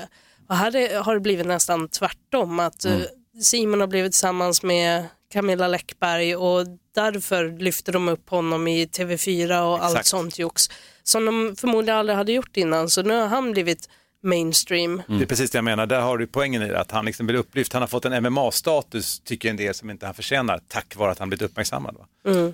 [0.50, 2.60] Och här är, har det blivit nästan tvärtom.
[2.60, 2.94] Att eh,
[3.41, 6.65] Simon har blivit tillsammans med Camilla Läckberg och
[6.96, 10.08] därför lyfter de upp honom i TV4 och allt Exakt.
[10.08, 10.70] sånt jox.
[11.04, 12.89] Som de förmodligen aldrig hade gjort innan.
[12.89, 13.89] Så nu har han blivit
[14.24, 15.02] mainstream.
[15.08, 17.28] Det är precis det jag menar, där har du poängen i det, att han liksom
[17.28, 17.74] blir upplyft.
[17.74, 21.20] Han har fått en MMA-status, tycker en del, som inte han förtjänar, tack vare att
[21.20, 21.96] han blivit uppmärksammad.
[21.96, 22.06] Va?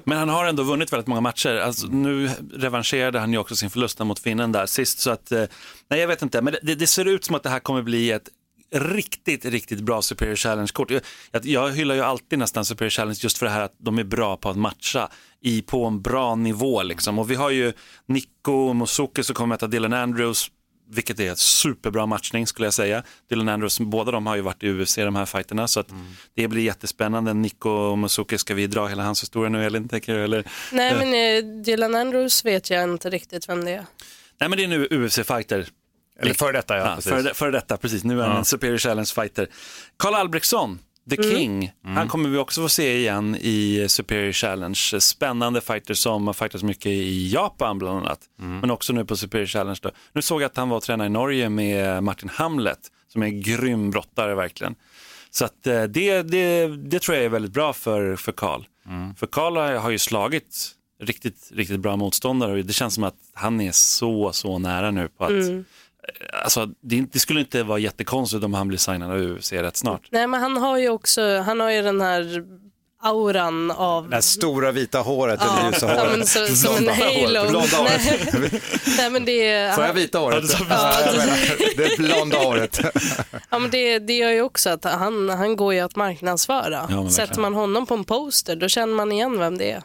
[0.03, 1.55] Men han har ändå vunnit väldigt många matcher.
[1.55, 4.99] Alltså, nu revanscherade han ju också sin förlust mot finnen där sist.
[4.99, 5.43] Så att, eh,
[5.87, 8.11] nej jag vet inte, men det, det ser ut som att det här kommer bli
[8.11, 8.29] ett
[8.71, 10.91] riktigt, riktigt bra Superior Challenge-kort.
[10.91, 11.01] Jag,
[11.31, 14.03] jag, jag hyllar ju alltid nästan Superior Challenge just för det här att de är
[14.03, 15.09] bra på att matcha
[15.41, 16.83] i, på en bra nivå.
[16.83, 17.19] Liksom.
[17.19, 17.73] Och vi har ju
[18.05, 20.51] Nico Mosuke som kommer möta Dylan Andrews,
[20.89, 23.03] vilket är ett superbra matchning skulle jag säga.
[23.29, 25.89] Dylan Andrews, båda de har ju varit i UFC de här fighterna så att
[26.35, 27.33] det blir jättespännande.
[27.33, 29.89] Nico Mosuke, ska vi dra hela hans historia nu Elin?
[29.89, 30.43] Tänker du, eller?
[30.71, 31.13] Nej men
[31.47, 33.85] eh, Dylan Andrews vet jag inte riktigt vem det är.
[34.39, 35.67] Nej men det är nu UFC-fighter.
[36.19, 36.89] Eller före detta, ja.
[36.89, 37.11] Ja, precis.
[37.11, 38.03] före, före detta, precis.
[38.03, 39.47] Nu är han en Superior Challenge-fighter.
[39.97, 44.75] Karl Albrektsson, The King, han kommer vi också få se igen i Superior Challenge.
[44.99, 49.45] Spännande fighter som har fightats mycket i Japan bland annat, men också nu på Superior
[49.47, 49.79] Challenge.
[49.81, 49.91] Då.
[50.13, 53.25] Nu såg jag att han var och tränade i Norge med Martin Hamlet, som är
[53.25, 54.75] en grym brottare verkligen.
[55.29, 58.63] Så att, eh, det, det, det tror jag är väldigt bra för, för Karl.
[59.17, 63.15] För Karl har, har ju slagit riktigt, riktigt bra motståndare och det känns som att
[63.33, 65.65] han är så, så nära nu på att
[66.43, 70.01] Alltså, det, det skulle inte vara jättekonstigt om han blir signad av UFC rätt snart.
[70.11, 72.43] Nej men han har ju också, han har ju den här
[73.01, 76.27] auran av Det stora vita håret, Ja, eller ljusa ja, håret.
[76.27, 77.49] så, som en halo.
[77.49, 78.01] blonda håret.
[78.33, 78.61] Nej,
[78.97, 80.43] nej men det är, Får jag vita håret?
[80.69, 81.15] Ja, det-
[81.59, 82.79] Ja, det blonda håret.
[83.49, 86.79] ja, men det, det gör ju också att han, han går ju att marknadsföra.
[86.79, 87.11] verkligen.
[87.11, 89.83] Sätter man honom på en poster då känner man igen vem det är.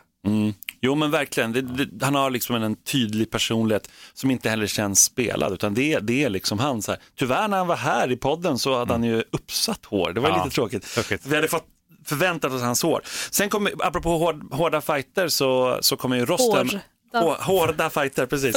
[0.84, 4.66] Jo men verkligen, det, det, han har liksom en, en tydlig personlighet som inte heller
[4.66, 6.82] känns spelad utan det, det är liksom han.
[6.82, 7.00] Så här.
[7.18, 10.28] Tyvärr när han var här i podden så hade han ju uppsatt hår, det var
[10.28, 10.94] Ja, lite tråkigt.
[10.94, 11.26] tråkigt.
[11.26, 11.66] Vi hade fått
[12.06, 13.00] förväntat oss hans hår.
[13.30, 16.80] Sen kommer, apropå hård, hårda fighter så, så kommer ju Rostem, Hårda.
[17.14, 18.56] Hår, hårda fighter, precis.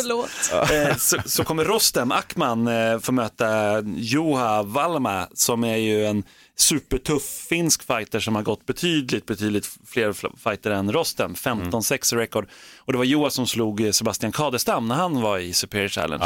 [0.71, 6.23] Eh, så, så kommer Rostem Akman eh, få möta Juha Valma som är ju en
[6.55, 11.33] supertuff finsk fighter som har gått betydligt, betydligt fler fl- fighter än Rostem.
[11.33, 12.47] 15-6 i rekord.
[12.77, 16.25] Och det var Juha som slog eh, Sebastian Kadestam när han var i Superior Challenge.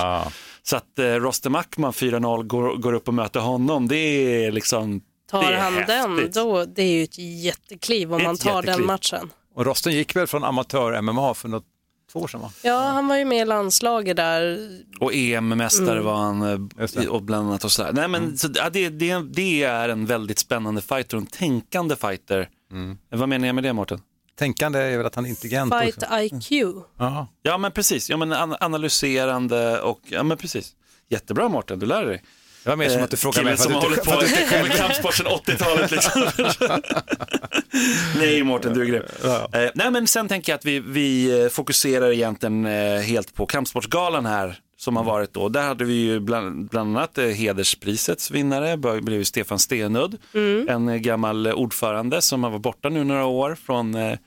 [0.64, 5.02] Så att eh, Rostem Akman 4-0 går, går upp och möter honom, det är liksom
[5.32, 8.78] Tar han den, då, det är ju ett jättekliv om är man ett tar jättekliv.
[8.78, 9.30] den matchen.
[9.56, 11.66] Och Rosten gick väl från amatör-MMA för något
[12.12, 12.52] två år sedan va?
[12.64, 14.70] Ja, han var ju med i landslaget där.
[15.00, 16.42] Och EM-mästare var han
[16.98, 17.92] eh, och bland annat och sådär.
[17.94, 21.96] Nej men så, ja, det, det, det är en väldigt spännande fighter och en tänkande
[21.96, 22.50] fighter.
[23.10, 24.02] Vad menar jag med det Mårten?
[24.36, 26.20] Tänkande är väl att han är intelligent Fight också.
[26.20, 26.52] IQ.
[26.98, 27.28] Ja.
[27.44, 30.76] Ja men precis, ja, men an- analyserande och ja men precis.
[31.10, 32.24] Jättebra Mårten, du lär dig.
[32.64, 34.40] Det var mer som att du frågade mig Killen för som att har du hållit
[34.40, 36.26] inte, på med kampsport sedan 80-talet liksom.
[38.20, 39.04] Nej Mårten, du är grym.
[39.54, 43.46] Eh, nej men sen tänker jag att vi, vi eh, fokuserar egentligen eh, helt på
[43.46, 45.50] kampsportsgalan här som har varit då.
[45.50, 50.18] Där hade vi ju bland, bland annat eh, hedersprisets vinnare, Det blev Stefan Stenudd,
[50.68, 54.18] en eh, gammal eh, ordförande som har varit borta nu några år från, eh,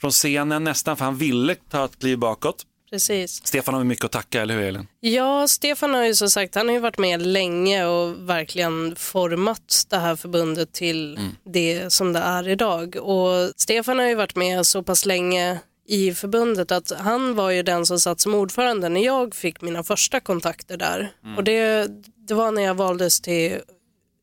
[0.00, 2.64] från scenen nästan, för han ville ta ett kliv bakåt.
[2.90, 3.46] Precis.
[3.46, 4.86] Stefan har mycket att tacka, eller hur Elin?
[5.00, 9.86] Ja, Stefan har ju som sagt, han har ju varit med länge och verkligen format
[9.88, 12.96] det här förbundet till det som det är idag.
[12.96, 17.62] Och Stefan har ju varit med så pass länge i förbundet att han var ju
[17.62, 21.10] den som satt som ordförande när jag fick mina första kontakter där.
[21.36, 21.88] Och det,
[22.28, 23.58] det var när jag valdes till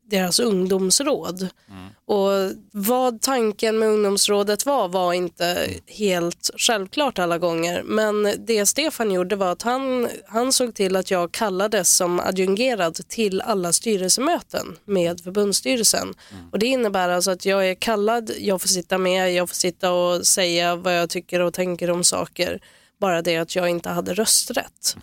[0.10, 1.50] deras ungdomsråd.
[2.08, 7.84] Och vad tanken med ungdomsrådet var var inte helt självklart alla gånger.
[7.84, 13.08] Men det Stefan gjorde var att han, han såg till att jag kallades som adjungerad
[13.08, 16.14] till alla styrelsemöten med förbundsstyrelsen.
[16.52, 19.92] Och det innebär alltså att jag är kallad, jag får sitta med, jag får sitta
[19.92, 22.60] och säga vad jag tycker och tänker om saker.
[23.00, 24.98] Bara det att jag inte hade rösträtt.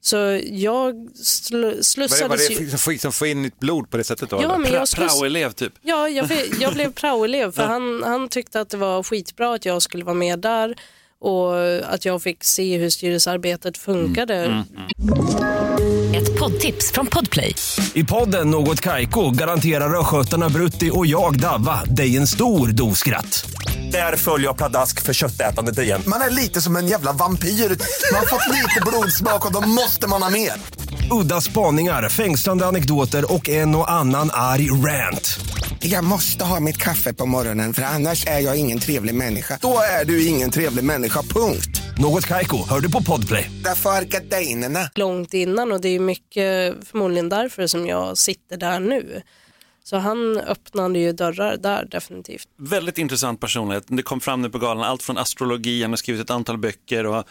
[0.00, 2.60] Så jag sl- var det, slussades var det ju...
[2.60, 4.42] liksom få, få in nytt blod på det sättet då?
[4.42, 5.12] Ja, men jag sluss...
[5.12, 5.72] Praoelev typ.
[5.82, 9.64] Ja, jag, fick- jag blev praoelev för han, han tyckte att det var skitbra att
[9.64, 10.76] jag skulle vara med där
[11.20, 11.54] och
[11.94, 14.64] att jag fick se hur styrelsearbetet funkade.
[16.16, 17.54] Ett poddtips från Podplay.
[17.94, 23.50] I podden Något Kaiko garanterar östgötarna Brutti och jag, Davva, dig en stor dos skratt.
[23.92, 26.02] Där följer jag pladask för köttätandet igen.
[26.06, 27.48] Man är lite som en jävla vampyr.
[27.48, 30.52] Man har fått lite blodsmak och då måste man ha mer.
[31.10, 35.40] Udda spaningar, fängslande anekdoter och en och annan arg rant.
[35.80, 39.58] Jag måste ha mitt kaffe på morgonen för annars är jag ingen trevlig människa.
[39.62, 41.82] Då är du ingen trevlig människa, punkt.
[41.98, 43.50] Något Kaiko, hör du på Podplay.
[43.64, 44.90] Därför är gardinerna.
[44.94, 49.22] långt innan och det är mycket förmodligen därför som jag sitter där nu.
[49.84, 52.48] Så han öppnade ju dörrar där definitivt.
[52.58, 53.84] Väldigt intressant personlighet.
[53.88, 57.06] Det kom fram nu på galan, allt från astrologi, han har skrivit ett antal böcker
[57.06, 57.24] och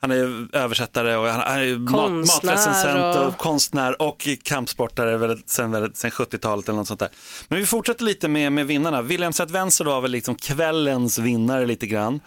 [0.00, 2.10] Han är översättare och han han är mat,
[2.44, 3.26] matrecensent och...
[3.26, 7.08] och- konstnär och kampsportare väldigt, sen, väldigt, sen 70-talet eller något sånt där.
[7.48, 9.02] Men vi fortsätter lite med, med vinnarna.
[9.02, 12.20] William Zet Wenzel var väl liksom kvällens vinnare lite grann.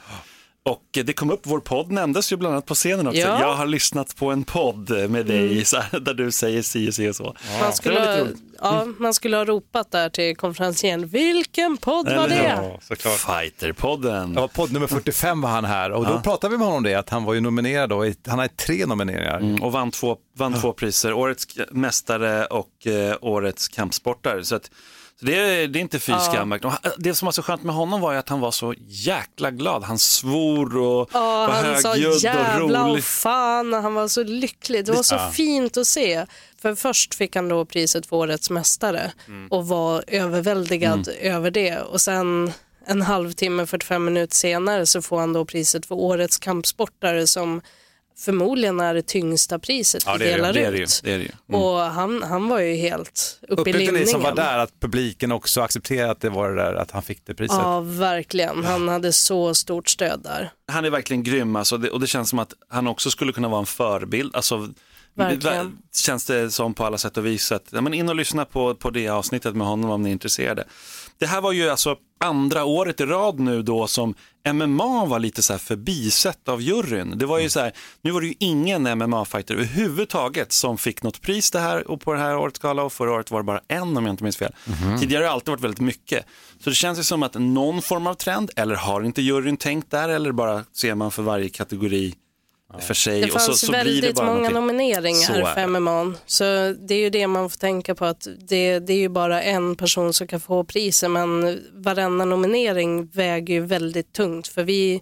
[0.65, 3.19] Och det kom upp, vår podd nämndes ju bland annat på scenen också.
[3.19, 3.41] Ja.
[3.41, 6.93] Jag har lyssnat på en podd med dig så här, där du säger si och
[6.93, 7.35] si och så.
[7.61, 8.27] Man skulle, ha,
[8.59, 11.07] ja, man skulle ha ropat där till konferensen.
[11.07, 12.77] Vilken podd var det?
[12.81, 13.13] såklart.
[13.19, 14.33] Fighterpodden.
[14.35, 16.21] Ja, podd nummer 45 var han här och då Ja.
[16.23, 18.47] pratade vi med honom om det, att han var ju nominerad då, i- han har
[18.47, 19.37] tre nomineringar.
[19.39, 24.43] Mm, och vann två, vann två priser, årets mästare och eh, årets kampsportare.
[24.43, 24.71] Så, att,
[25.21, 26.51] det, är, det är inte fy skam.
[26.51, 28.73] Och han- Det som var så skönt med honom var ju att han var så
[28.87, 29.83] jäkla glad.
[29.83, 33.03] Han svor och Ja, var han sa högljudd och jävla och rolig.
[33.03, 34.85] fan, han var så lycklig.
[34.85, 35.31] Det var så Ja.
[35.31, 36.25] fint att se.
[36.61, 39.47] För först fick han då priset för årets mästare Mm.
[39.47, 41.77] och var överväldigad över det.
[41.79, 42.51] Och sen
[42.85, 47.61] en halvtimme, 45 minuter senare så får han då priset för årets kampsportare som
[48.21, 50.37] förmodligen är det tyngsta priset Ja, vi det är det.
[50.37, 50.83] delar Det är det ju.
[50.83, 51.01] ut.
[51.03, 51.31] Det är det ju.
[51.49, 51.61] Mm.
[51.61, 54.07] Och han, han var ju helt uppe i Upplevde ni limningen.
[54.07, 57.25] som var där att publiken också accepterade att det var det där, att han fick
[57.25, 57.57] det priset?
[57.57, 58.65] Ja, verkligen.
[58.65, 60.51] Han hade så stort stöd där.
[60.67, 63.59] Han är verkligen grym alltså, och det känns som att han också skulle kunna vara
[63.59, 64.35] en förebild.
[64.35, 64.69] Alltså,
[65.15, 65.65] Verkligen.
[65.65, 67.51] det- Känns det som på alla sätt och vis.
[67.51, 70.13] Att, ja, men in och lyssna på, på det avsnittet med honom om ni är
[70.13, 70.63] intresserade.
[71.21, 74.15] Det här var ju alltså andra året i rad nu då som
[74.53, 77.17] MMA var lite så här förbisett av juryn.
[77.17, 81.21] Det var ju så här, nu var det ju ingen MMA-fighter överhuvudtaget som fick något
[81.21, 83.61] pris det här och på det här årets gala och förra året var det bara
[83.67, 84.53] en om jag inte minns fel.
[84.99, 86.25] Tidigare har det alltid varit väldigt mycket.
[86.63, 89.91] Så det känns ju som att någon form av trend, eller har inte juryn tänkt
[89.91, 92.15] där eller bara ser man för varje kategori
[92.79, 93.21] för sig.
[93.21, 94.61] Det och så, fanns så blir det väldigt bara många någonting.
[94.61, 95.67] Nomineringar för.
[95.67, 96.13] MMA.
[96.25, 96.43] Så
[96.87, 99.75] det är ju det man får tänka på att det, det är ju bara en
[99.75, 105.01] person som kan få priset men varenda nominering väger ju väldigt tungt för vi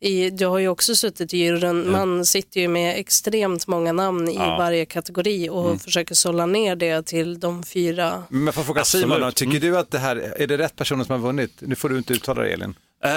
[0.00, 4.28] i, du har ju också suttit i juryn, man sitter ju med extremt många namn
[4.28, 5.78] i varje kategori och Mm.
[5.78, 8.22] försöker sålla ner det till de fyra.
[8.28, 8.84] Men får jag fråga.
[8.84, 11.52] Simon, tycker du att det här, är det rätt personer som har vunnit?
[11.58, 12.74] Nu får du inte uttala det Elin.
[13.04, 13.10] Eh,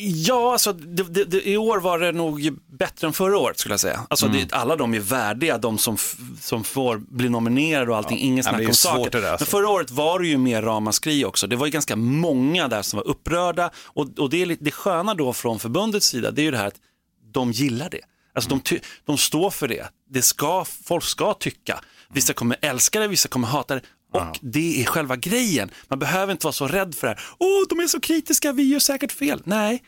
[0.00, 3.72] ja, alltså, det, det, det, i år var det nog bättre än förra året skulle
[3.72, 4.06] jag säga.
[4.10, 4.48] Alltså, Mm.
[4.50, 5.96] alla de är värdiga, de som,
[6.40, 9.44] som får bli nominerade och allting, inget Ja, men snack om det där, alltså.
[9.44, 11.46] Men förra året var det ju mer ramaskri också.
[11.46, 15.14] Det var ju ganska många där som var upprörda och, och det, är det sköna
[15.14, 16.80] då från förbundets sida, det är ju det här att
[17.32, 18.00] de gillar det.
[18.34, 19.88] Alltså de, ty, de står för det.
[20.10, 21.80] det ska, folk ska tycka.
[22.14, 23.80] Vissa kommer älska det, vissa kommer hata det.
[24.12, 25.70] Och det är själva grejen.
[25.88, 27.24] Man behöver inte vara så rädd för det här.
[27.38, 29.42] Åh, de är så kritiska, vi gör säkert fel.
[29.44, 29.82] Nej,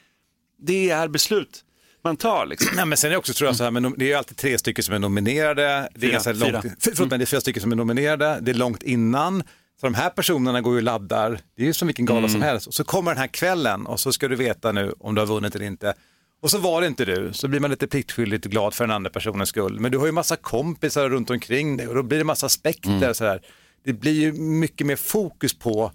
[0.59, 1.65] det är beslut
[2.05, 2.47] man tar.
[2.47, 2.69] Liksom.
[2.77, 4.37] Nej, men sen är det också tror jag så här, men det är ju alltid
[4.37, 5.63] tre stycken som är nominerade.
[5.63, 6.51] Det är, Fyra, ganska fyra.
[6.51, 9.43] långt, för, förlåt, men det är fyra stycken som är nominerade, det är långt innan.
[9.81, 12.43] Så de här personerna går ju och laddar, det är ju som vilken gala som
[12.43, 12.67] helst.
[12.67, 15.27] Och så kommer den här kvällen och så ska du veta nu om du har
[15.27, 15.95] vunnit eller inte.
[16.43, 19.11] Och så var det inte du, så blir man lite pliktskyldigt glad för den andra
[19.11, 19.81] personens skull.
[19.81, 23.13] Men du har ju massa kompisar runt omkring dig och då blir det massa aspekter.
[23.13, 23.41] Så här.
[23.85, 25.93] Det blir ju mycket mer fokus på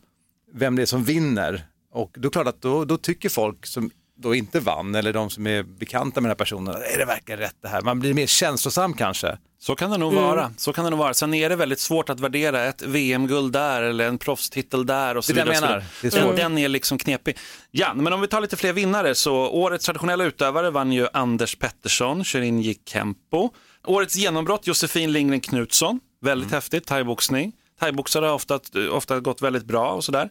[0.53, 1.65] vem det är som vinner.
[1.91, 5.13] Och då är det klart att då, då tycker folk som då inte vann eller
[5.13, 7.81] de som är bekanta med den här personen, är det verkligen rätt det här?
[7.81, 9.37] Man blir mer känslosam kanske.
[9.59, 10.53] Så kan det nog vara.
[10.57, 11.13] Så kan det nog vara.
[11.13, 15.25] Sen är det väldigt svårt att värdera ett VM-guld där eller en proffstitel där och
[15.25, 15.53] så Det vidare.
[15.55, 15.83] jag menar.
[16.01, 17.37] Det är Den, den är liksom knepig.
[17.71, 21.55] Ja, men om vi tar lite fler vinnare så årets traditionella utövare vann ju Anders
[21.55, 23.49] Pettersson, Shirinji Kempo.
[23.85, 27.53] Årets genombrott Josefin Lindgren Knutsson, väldigt häftigt, thaiboxning.
[27.79, 28.59] Thaiboxare har ofta,
[28.91, 30.29] ofta gått väldigt bra och sådär.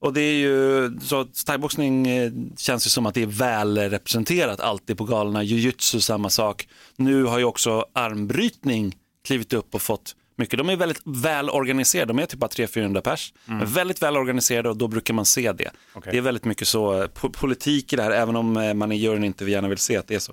[0.00, 4.60] Och det är ju, så thaiboxning eh, känns ju som att det är väl representerat
[4.60, 5.42] alltid på galorna.
[5.42, 6.68] Jujutsu samma sak.
[6.96, 10.58] Nu har ju också armbrytning klivit upp och fått mycket.
[10.58, 13.32] De är väldigt väl organiserade, de är typ bara 300-400 pers.
[13.44, 15.70] Men väldigt väl organiserade och då brukar man se det.
[16.10, 18.92] Det är väldigt mycket så, eh, po- politik i det här, även om eh, man
[18.92, 20.32] i juryn inte gärna vill se att det är så.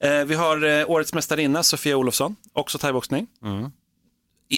[0.00, 3.26] Eh, vi har eh, årets mästarinna, Sofia Olofsson, också thaiboxning.
[3.42, 3.87] I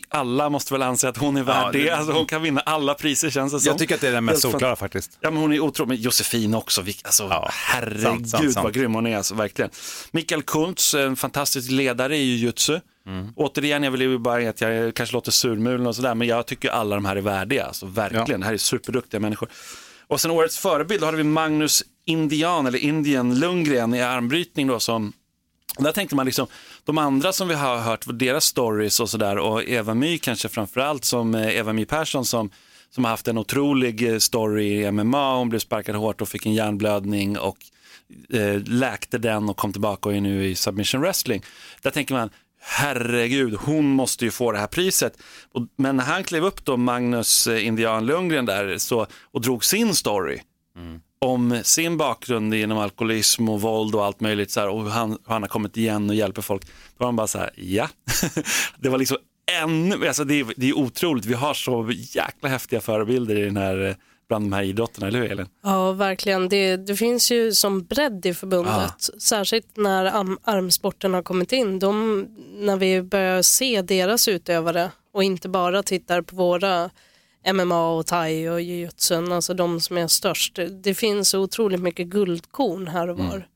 [0.09, 1.91] alla måste väl anse att hon är värd Ja, det- det.
[1.91, 3.71] Alltså, hon kan vinna alla priser känns det som.
[3.71, 5.19] Jag tycker att det är den mest solklara faktiskt.
[5.21, 5.89] Ja, men hon är otrolig.
[5.89, 6.81] Men Josefin också.
[7.05, 8.65] Alltså, Ja, herregud sant, sant, sant.
[8.65, 9.17] vad grym hon är.
[9.17, 9.71] Alltså, verkligen.
[10.13, 12.81] Mikael Kuntz, en fantastisk ledare i jujutsu.
[13.07, 13.29] Mm.
[13.37, 16.71] Återigen, jag vill ju bara att jag kanske låter surmulen och sådär, men jag tycker
[16.71, 17.67] alla de här är värdiga.
[17.67, 19.49] Alltså, verkligen, det här är superduktiga människor.
[20.09, 24.81] Och sen årets förebild, då har vi Magnus Indian, eller Indien Lundgren i armbrytning då
[24.81, 25.13] som
[25.81, 26.47] och där tänkte man liksom,
[26.85, 31.05] de andra som vi har hört, deras stories och sådär och Eva My kanske framförallt
[31.05, 32.51] som eh, Eva My Persson som,
[32.91, 36.47] som har haft en otrolig eh, story i MMA, hon blev sparkad hårt och fick
[36.47, 37.57] en hjärnblödning och
[38.33, 41.43] eh, läkte den och kom tillbaka och är nu i submission wrestling.
[41.83, 45.23] Där tänker man, herregud, hon måste ju få det här priset.
[45.53, 49.65] Och, men när han klev upp då, Magnus eh, Indian Lundgren där, så, och drog
[49.65, 50.41] sin story,
[50.77, 54.91] mm om sin bakgrund inom alkoholism och våld och allt möjligt så här, och hur
[54.91, 56.67] han, han har kommit igen och hjälper folk.
[56.67, 57.89] Då var han bara så här, ja.
[58.79, 59.17] det var liksom
[59.63, 63.57] ännu, alltså det, är, det är otroligt, vi har så jäkla häftiga förebilder i den
[63.57, 63.97] här,
[64.29, 65.47] bland de här idrotterna, eller hur Elin?
[65.63, 66.49] Ja, verkligen.
[66.49, 71.79] Det, det finns ju som bredd i förbundet, särskilt när arm, armsporten har kommit in.
[71.79, 72.27] De,
[72.59, 76.91] när vi börjar se deras utövare och inte bara tittar på våra
[77.53, 80.59] MMA och thai och jujutsun, alltså de som är störst.
[80.83, 83.47] Det finns otroligt mycket guldkorn här och var.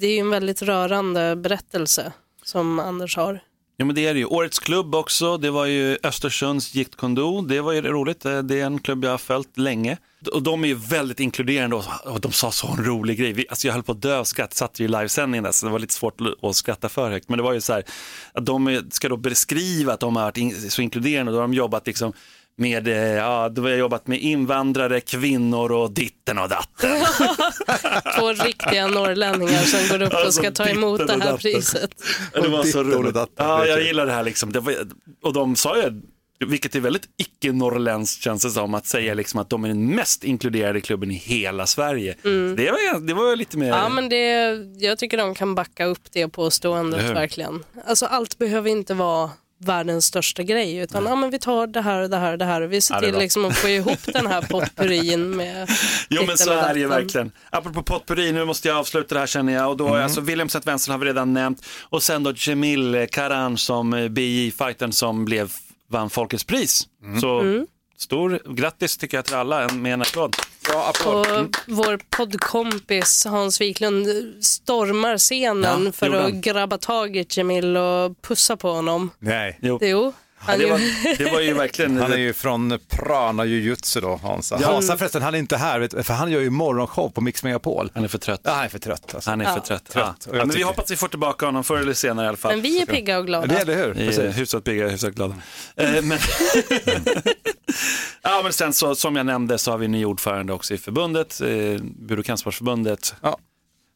[0.00, 2.12] Det är ju en väldigt rörande berättelse
[2.42, 3.40] som Anders har.
[3.76, 4.26] Ja men det är det ju.
[4.26, 7.40] Årets klubb också, det var ju Östersunds Jiktkondo.
[7.40, 9.96] Det var ju roligt, Eh, det är en klubb jag har följt länge.
[10.32, 13.32] Och de är ju väldigt inkluderande och- de sa så en rolig grej.
[13.32, 15.66] Vi, alltså jag höll på att dö av skratt, satt ju i livesändningen där så
[15.66, 17.28] det var lite svårt att skratta för högt.
[17.28, 17.84] Men det var ju så här,
[18.32, 21.48] att de ska då beskriva att de har varit in, så inkluderande och då har
[21.48, 22.12] de jobbat liksom
[22.56, 26.90] med, eh, ja, då har jag jobbat med invandrare, kvinnor och ditten och datten.
[28.18, 31.38] Två riktiga norrlänningar som går upp och Alltså, ska ta emot det här datten.
[31.38, 31.90] priset.
[32.32, 33.14] Ja, det var så roligt.
[33.14, 34.52] datten, Ja, jag gillar det här liksom.
[34.52, 34.74] Det var,
[35.22, 36.02] och de sa ju,
[36.46, 40.24] vilket är väldigt icke-norrländskt känns det som, att säga liksom att de är den mest
[40.24, 42.14] inkluderade klubben i hela Sverige.
[42.22, 43.66] Så Det, var, det var lite mer...
[43.66, 43.78] Mm.
[43.78, 44.50] Ja, men det,
[44.86, 47.64] jag tycker de kan backa upp det påståendet verkligen.
[47.86, 52.02] Alltså allt behöver inte vara världens största grej utan ja, men vi tar det här
[52.02, 53.98] och det här och det här och vi ser Ja, till liksom att få ihop
[54.06, 55.68] den här potpurin med
[56.10, 57.32] Jo men så är det ju verkligen.
[57.50, 59.70] Apropå potpurri, nu måste jag avsluta det här känner jag.
[59.70, 60.60] Och då, alltså, William St.
[60.64, 61.66] Wenzel har vi redan nämnt.
[61.82, 65.52] Och sen då Jamil Karan som eh, BI-fightern som blev,
[65.90, 66.86] vann Folkets pris.
[67.20, 67.66] Så Mm.
[67.98, 70.36] stor grattis tycker jag till alla med en applåd.
[70.68, 71.26] Ja, applåd.
[71.26, 74.06] Och vår poddkompis Hans Wiklund
[74.44, 76.40] stormar scenen Ja, för gjorde att han.
[76.40, 79.10] grabba tag i Jamil och pussa på honom.
[79.18, 79.78] Nej, Jo.
[79.82, 80.12] Jo,
[80.46, 80.78] han Det var,
[81.18, 81.96] det var ju verkligen...
[81.96, 84.58] han är ju från Prana Jujutsu då, Hansa.
[84.62, 84.72] Ja.
[84.72, 87.90] Hansa förresten, han är inte här, vet för han gör ju morgonshow på Mix Megapol.
[87.94, 88.40] Han är för trött.
[88.44, 89.30] Ja, han är för trött alltså.
[89.30, 89.84] Han är för trött.
[89.90, 89.94] trött.
[89.94, 90.30] Ja.
[90.30, 92.36] Och Ja, men vi tycker- hoppas vi får tillbaka honom förr eller senare i alla
[92.36, 92.52] fall.
[92.52, 93.46] Men vi är pigga och glada.
[93.46, 93.94] Det är det hur?
[93.94, 95.34] Vi är hyfsat pigga, hyfsat glada.
[95.76, 96.18] Eh, men...
[98.22, 100.78] ja, men sen så, som jag nämnde så har vi en ny ordförande också i
[100.78, 101.46] förbundet, eh,
[101.82, 103.14] Bur och cancervårdsförbundet.
[103.22, 103.38] Ja.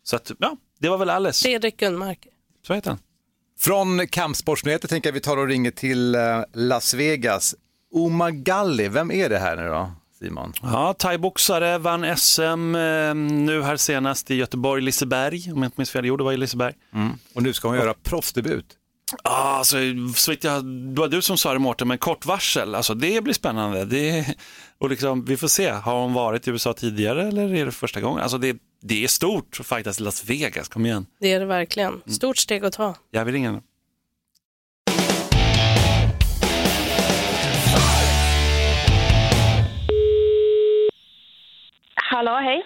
[0.04, 1.42] Så att, ja, det var väl alles.
[1.42, 2.18] Fredrik Gunnmark.
[2.66, 2.98] Så heter han.
[3.60, 6.20] Från kampsportsnyheter tänker jag vi tar och ringer till eh,
[6.52, 7.54] Las Vegas.
[7.92, 10.52] Omagalli, vem är det här nu då, Simon?
[10.62, 12.42] Ja, thaiboxare, vann SM
[12.74, 16.04] eh, nu här senast i Göteborg, Liseberg, om jag inte minns fel.
[16.04, 16.74] Jo, det var i Liseberg.
[17.34, 18.66] Och nu ska hon göra proffsdebut.
[19.24, 19.76] Ja, alltså,
[20.14, 23.34] så jag, det var du som sa det Mårten, men kort varsel, alltså det blir
[23.34, 23.84] spännande.
[23.84, 24.34] Det,
[24.78, 28.00] och liksom, vi får se, har hon varit i USA tidigare eller är det första
[28.00, 28.20] gången?
[28.20, 31.06] Alltså det, det är stort att fightas i Las Vegas, kom igen.
[31.20, 32.02] Det är det verkligen.
[32.06, 32.94] Stort steg att ta.
[33.10, 33.62] Jag vill ingen.
[41.94, 42.62] Hallå, hej.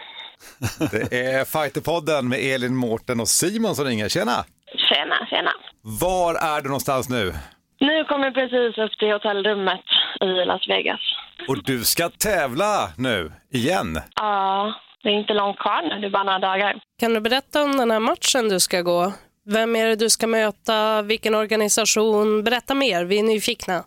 [0.91, 4.09] Det är Fighterpodden med Elin, Mårten och Simon som ringer.
[4.09, 4.45] Tjena!
[4.89, 5.53] Tjena, tjena.
[5.85, 7.33] Var är du någonstans nu?
[7.81, 9.81] Nu kommer jag precis upp till hotellrummet
[10.21, 11.01] i Las Vegas.
[11.49, 14.01] Och du ska tävla nu, igen.
[14.15, 16.81] Ja, det är inte långt kvar nu, det är bara några dagar.
[17.01, 19.13] Kan du berätta om den här matchen du ska gå?
[19.45, 21.03] Vem är det du ska möta?
[21.03, 22.45] Vilken organisation?
[22.45, 23.85] Berätta mer, vi är nyfikna.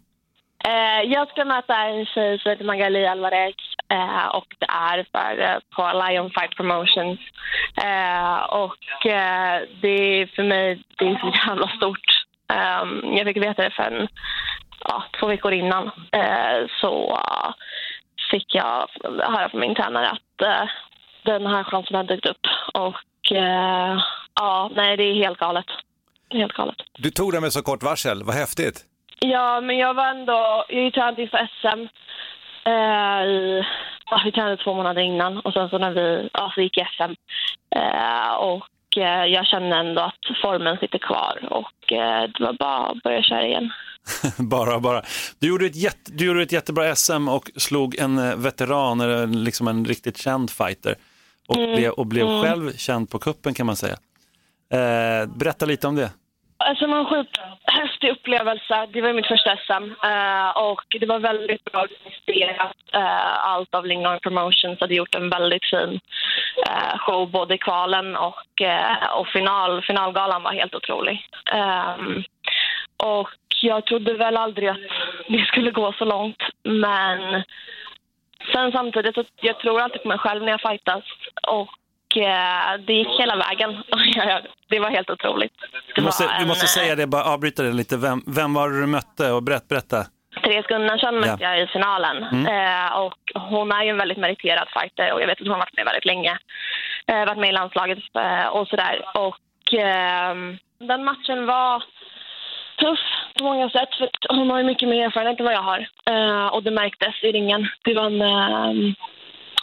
[0.68, 3.56] Eh, jag ska möta en tjej som heter Magali Alvarez
[3.90, 7.20] eh, och det är för, eh, på Lion Fight Promotions.
[7.78, 12.08] Eh, och eh, det är för mig det är så jävla stort.
[12.54, 14.08] Eh, jag fick veta det för en,
[14.80, 15.92] ja, två veckor innan.
[16.12, 17.54] Eh, så eh,
[18.32, 20.70] fick jag höra från min tränare att eh,
[21.24, 22.46] den här chansen har dykt upp.
[22.74, 23.98] Och eh,
[24.36, 25.66] ja, nej, det är helt galet.
[26.30, 26.78] Helt galet.
[26.98, 28.86] Du tog det med så kort varsel, vad häftigt.
[29.32, 30.66] Ja, men jag var ändå...
[30.70, 31.82] Jag har ju tränat inför SM.
[32.66, 33.64] Eh, i,
[34.10, 36.88] ja, vi tränade två månader innan och sen så när vi ja, så gick i
[36.98, 37.14] SM.
[37.76, 42.88] Eh, och eh, jag kände ändå att formen sitter kvar och eh, det var bara
[42.88, 43.72] att börja köra igen.
[44.38, 45.02] bara, bara.
[45.40, 49.28] Du gjorde, ett jätte, du gjorde ett jättebra SM och slog en eh, veteran, eller
[49.28, 50.96] liksom en riktigt känd fighter.
[51.48, 53.98] Och blev, och blev själv känd på kuppen kan man säga.
[54.74, 56.10] Eh, berätta lite om det.
[56.68, 58.88] Alltså det en skithäftig upplevelse.
[58.94, 62.78] Det var mitt första SM uh, eh, och det var väldigt bra organiserat.
[62.96, 66.00] Uh, allt av Lingon Promotions hade gjort en väldigt fin
[66.70, 68.44] uh, show både i kvalen och,
[69.20, 69.82] och final.
[69.82, 71.28] Finalgalan var helt otrolig.
[71.54, 72.24] Um,
[72.98, 73.30] och
[73.62, 74.88] jag trodde väl aldrig att
[75.28, 77.44] det skulle gå så långt men
[78.54, 81.04] sen samtidigt så jag tror alltid på mig själv när jag fightas
[81.48, 81.70] och
[82.88, 83.72] det gick hela vägen.
[84.70, 85.54] det var helt otroligt.
[85.60, 87.98] Det Du måste, var du en, måste eh, säga det, bara avbryta det lite.
[87.98, 89.32] Vem, vem var det du mötte?
[89.32, 90.06] Och berätt, berätta.
[90.44, 91.50] Therese Gunnarsson mötte Ja.
[91.56, 92.24] jag i finalen.
[92.24, 92.46] Mm.
[92.48, 95.58] Eh, och hon är ju en väldigt meriterad fighter och jag vet att hon har
[95.66, 96.38] varit med väldigt länge.
[97.08, 99.02] Eh, varit med i landslaget eh, och sådär.
[99.14, 100.36] Och eh,
[100.80, 101.84] den matchen var
[102.80, 103.00] tuff
[103.38, 105.88] på många sätt för hon har ju mycket mer erfarenhet än vad jag har.
[106.10, 107.68] Eh, och det märktes i ringen.
[107.84, 108.94] Det var en eh,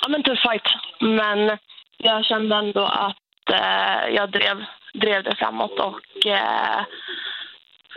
[0.03, 0.67] ja, men tuff fight.
[1.01, 1.59] Men
[2.03, 6.85] jag kände ändå att eh, jag drev, drev det framåt och eh,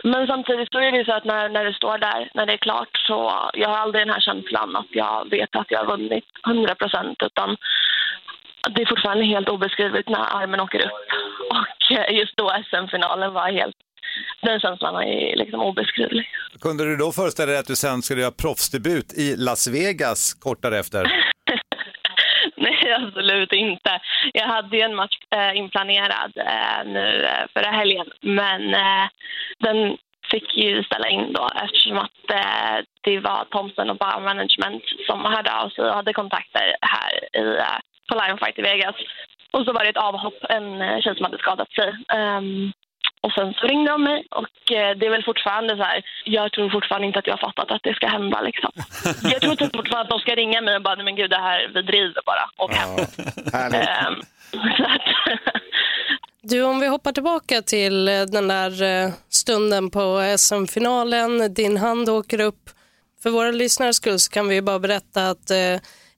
[0.04, 2.66] men samtidigt så är det så att när, när det står där, när det är
[2.68, 3.16] klart, så
[3.54, 7.22] jag har aldrig den här känslan att jag vet att jag har vunnit 100 procent,
[7.22, 7.56] utan
[8.70, 11.06] det är fortfarande helt obeskrivligt när armen åker upp.
[11.50, 13.76] Och eh, just då SM-finalen var helt,
[14.42, 16.28] den känslan är liksom obeskrivlig.
[16.60, 20.62] Kunde du då föreställa dig att du sen skulle göra proffsdebut i Las Vegas kort
[20.62, 21.35] därefter?
[23.06, 24.00] Absolut inte.
[24.32, 29.06] Jag hade ju en match eh, inplanerad eh, nu eh, förra helgen, men eh,
[29.58, 29.96] den
[30.30, 35.24] fick ju ställa in då eftersom att eh, det var Thompson och Bar Management som
[35.24, 37.78] hörde av sig och hade kontakter här i, eh,
[38.08, 38.96] på Lion Fight i Vegas.
[39.50, 41.88] Och så var det ett avhopp, en eh, tjej som hade skadat sig.
[42.14, 42.72] Um,
[43.20, 46.52] och sen så ringde de mig och eh, det är väl fortfarande så här, jag
[46.52, 48.70] tror fortfarande inte att jag har fattat att det ska hända liksom.
[49.32, 51.40] Jag tror typ fortfarande att de ska ringa mig och bara, nej men gud det
[51.40, 53.16] här, vi driver bara, och så att,
[56.42, 62.08] Du, om vi hoppar tillbaka till eh, den där eh, stunden på SM-finalen, din hand
[62.08, 62.70] åker upp.
[63.22, 65.50] För våra lyssnares skull så kan vi bara berätta att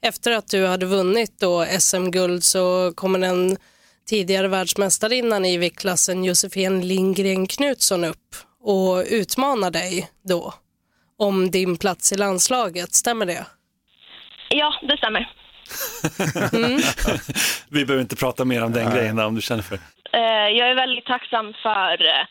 [0.00, 3.56] efter att du hade vunnit då SM-guld så kommer den
[4.08, 8.28] tidigare världsmästarinnan i viktklassen Josefin Lindgren Knutsson upp
[8.60, 10.54] och utmanar dig då
[11.18, 12.94] om din plats i landslaget.
[12.94, 13.46] Stämmer det?
[14.48, 15.28] ja, det stämmer.
[17.70, 19.78] Vi behöver inte prata mer om den grejen om du känner för.
[20.12, 22.24] Eh, jag är väldigt tacksam för, eh,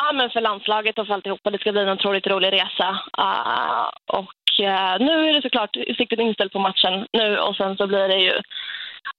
[0.00, 1.50] ja, men för landslaget och för alltihopa.
[1.50, 3.00] Det ska bli en otroligt rolig resa.
[3.12, 7.86] Ah, och eh, nu är det såklart siktet inställt på matchen nu och sen så
[7.86, 8.40] blir det ju,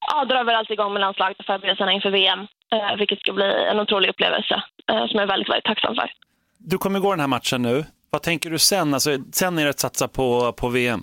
[0.07, 2.47] ja, drar väl allt igång med landslaget och förberedelserna inför VM.
[2.73, 6.11] eh, vilket ska bli en otrolig upplevelse eh, som jag är väldigt, väldigt tacksam för.
[6.57, 7.85] Du kommer gå den här matchen nu.
[8.11, 8.93] Vad tänker du sen?
[8.93, 11.01] Alltså, sen är det att satsa på, på VM.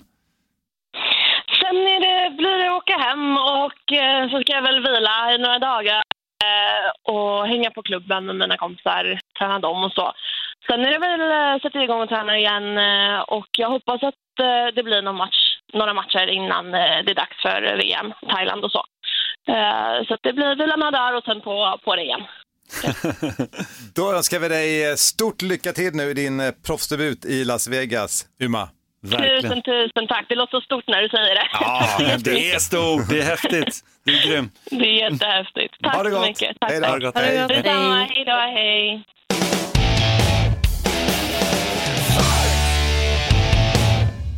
[1.61, 5.33] Sen är det, blir det att åka hem och eh, så ska jag väl vila
[5.33, 6.03] i några dagar
[6.43, 10.13] eh, och hänga på klubben med mina kompisar, träna dem och så.
[10.67, 14.15] Sen är det väl eh, sätta igång och träna igen eh, och jag hoppas att
[14.75, 18.71] det blir någon match, några matcher innan eh, det är dags för VM, Thailand och
[18.71, 18.83] så.
[19.47, 22.23] Eh, så det blir vila dagar och sen på, på det igen.
[23.95, 28.25] Då önskar vi dig eh, stort lycka till nu i din proffsdebut i Las Vegas,
[28.39, 28.69] Uma.
[29.03, 30.25] Tusen, tusen tack.
[30.29, 31.47] Det låter så stort när du säger det.
[31.53, 34.53] Ja, det är stort, det är häftigt, det är grymt.
[34.71, 35.73] Det är jättehäftigt.
[35.83, 36.57] Tack så mycket.
[36.59, 36.85] Tack, Hej då.
[36.85, 36.91] tack.
[36.91, 37.49] Ha det gott.
[37.49, 37.95] Detsamma.
[37.95, 38.11] Hej.
[38.15, 38.31] Hej då.
[38.31, 39.03] Hej.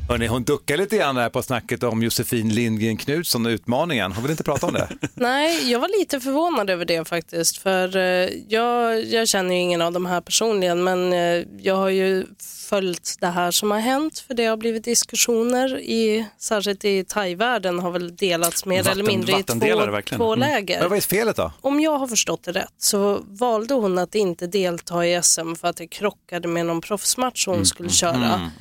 [0.10, 4.12] Hörrni, hon duckar lite grann här på snacket om Josefin Lindgren Knutsson och utmaningen.
[4.12, 4.90] Hon vill inte prata om det.
[5.14, 7.58] Nej, jag var lite förvånad över det faktiskt.
[7.58, 11.90] För eh, jag, jag känner ju ingen av de här personligen, men eh, jag har
[11.90, 12.26] ju
[12.66, 14.20] följt det här som har hänt.
[14.20, 19.04] För det har blivit diskussioner, i, särskilt i thai-världen, har väl delats mer Vatten- eller
[19.04, 19.56] mindre i två,
[19.92, 20.20] verkligen.
[20.20, 20.50] två Mm.
[20.50, 20.80] läger.
[20.80, 21.52] Men vad är felet då?
[21.62, 25.68] Om jag har förstått det rätt så valde hon att inte delta i SM för
[25.68, 28.52] att det krockade med någon proffsmatch hon skulle köra.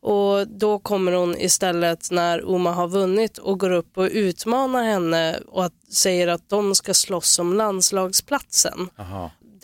[0.00, 5.38] Och då kommer hon istället när Oma har vunnit och går upp och utmanar henne
[5.48, 8.88] och att, säger att de ska slåss om landslagsplatsen.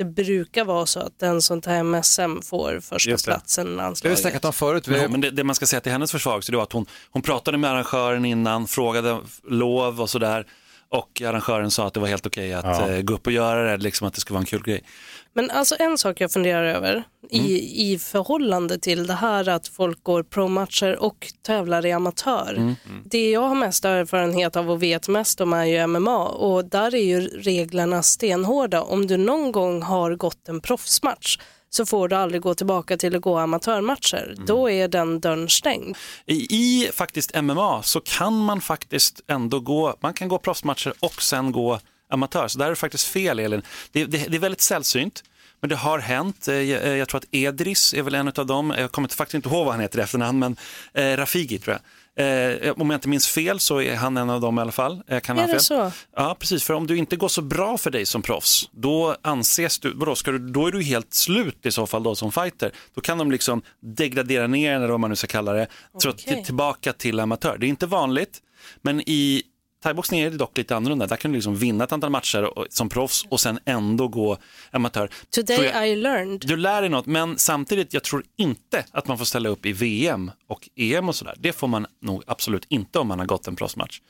[0.00, 3.70] Det brukar vara så att den som tar hem SM får första platsen i Det
[3.70, 4.18] har vi landslaget.
[4.18, 4.88] snackat om förut.
[4.88, 5.02] Vi...
[5.02, 6.86] Ja, men det, det man ska säga till hennes försvar så det var att hon,
[7.10, 10.46] hon pratade med arrangören innan, frågade lov och sådär.
[10.92, 13.76] Och arrangören sa att det var helt okej att eh, gå upp och göra det,
[13.76, 14.84] liksom att det skulle vara en kul grej.
[15.32, 20.02] Men alltså en sak jag funderar över i, i förhållande till det här att folk
[20.02, 22.74] går pro-matcher och tävlar i amatör.
[23.04, 26.94] Det jag har mest erfarenhet av och vet mest om är ju MMA och där
[26.94, 28.82] är ju reglerna stenhårda.
[28.82, 31.38] Om du någon gång har gått en proffsmatch
[31.70, 34.34] så får du aldrig gå tillbaka till att gå amatörmatcher.
[34.46, 35.96] Då är den dörren stängd.
[36.26, 41.22] I, I faktiskt MMA så kan man faktiskt ändå gå, man kan gå proffsmatcher och
[41.22, 42.48] sen gå amatör.
[42.48, 43.62] Så där är det faktiskt fel Elin.
[43.92, 45.24] Det, det, det är väldigt sällsynt.
[45.60, 46.48] Men det har hänt.
[46.48, 48.74] Eh, Jag, jag tror att Edris är väl en av dem.
[48.78, 50.56] Jag kommer faktiskt inte ihåg vad han heter i efternamn, men
[50.94, 51.80] eh, Rafigi tror jag.
[52.18, 55.02] Eh, om jag inte minns fel så är han en av dem i alla fall.
[55.06, 55.60] Jag kan Är det fel.
[55.60, 55.92] så?
[56.16, 56.64] Ja, precis.
[56.64, 60.14] För om du inte går så bra för dig som proffs, då anses du, vadå,
[60.14, 62.72] ska du, då är du helt slut i så fall då som fighter.
[62.94, 66.44] Då kan de liksom degradera ner, eller vad man nu ska kalla det, Okej.
[66.44, 67.56] tillbaka till amatör.
[67.58, 68.38] Det är inte vanligt,
[68.82, 69.42] men i
[69.82, 71.06] Thaiboxning är det dock lite annorlunda.
[71.06, 74.36] Där kan du liksom vinna ett antal matcher och, som proffs och sen ändå gå
[74.70, 75.10] amatör.
[75.30, 76.40] Today jag- I learned.
[76.46, 79.72] du lär dig något, men samtidigt, jag tror inte att man får ställa upp i
[79.72, 81.34] VM och EM och sådär.
[81.38, 84.00] Det får man nog absolut inte om man har gått en proffsmatch.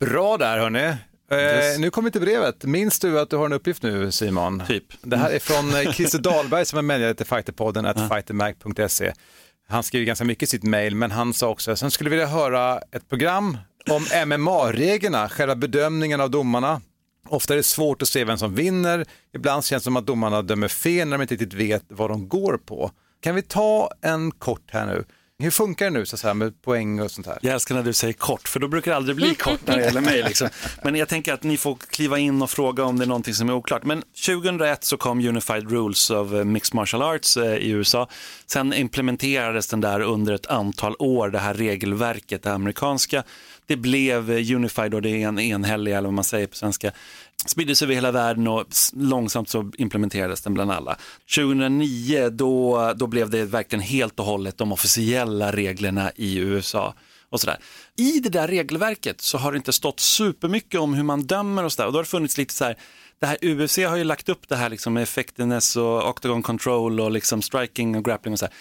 [0.00, 0.80] Bra där hörni.
[1.30, 1.78] Eh, Yes.
[1.78, 2.64] nu kommer till brevet.
[2.64, 4.62] Minns du att du har en uppgift nu Simon?
[4.68, 4.84] Typ.
[5.02, 9.12] Det här är från eh, Christer Dahlberg som är medlare till Fighterpodden, at fightermag.se.
[9.68, 12.26] Han skriver ganska mycket i sitt mejl, men han sa också att han skulle vilja
[12.26, 13.58] höra ett program
[13.90, 16.80] om MMA-reglerna, själva bedömningen av domarna.
[17.28, 19.06] Ofta är det svårt att se vem som vinner.
[19.34, 22.28] Ibland känns det som att domarna dömer fel när de inte riktigt vet vad de
[22.28, 22.90] går på.
[23.20, 25.04] Kan vi ta en kort här nu?
[25.42, 27.38] Hur funkar det nu så säga, med poäng och sånt här?
[27.42, 29.84] Jag älskar när du säger kort, för då brukar det aldrig bli kort när det
[29.84, 30.22] gäller mig.
[30.22, 30.48] Liksom.
[30.84, 33.48] Men jag tänker att ni får kliva in och fråga om det är någonting som
[33.48, 33.84] är oklart.
[33.84, 38.08] Men 2001 så kom Unified Rules of eh, Mixed Martial Arts eh, i USA.
[38.46, 43.22] Sen implementerades den där under ett antal år, det här regelverket, det amerikanska.
[43.66, 46.92] Det blev eh, Unified och det är en enhällig, eller vad man säger på svenska,
[47.46, 50.96] spriddes över hela världen och långsamt så implementerades den bland alla.
[51.36, 56.94] 2009 då, då blev det verkligen helt och hållet de officiella reglerna i USA.
[57.28, 57.58] Och sådär.
[57.96, 61.72] I det där regelverket så har det inte stått supermycket om hur man dömer och
[61.72, 61.86] sådär.
[61.86, 62.76] Och då har det funnits lite så här,
[63.18, 67.00] det här UFC har ju lagt upp det här liksom med effectiveness och octagon control
[67.00, 68.54] och liksom striking och grappling och så här.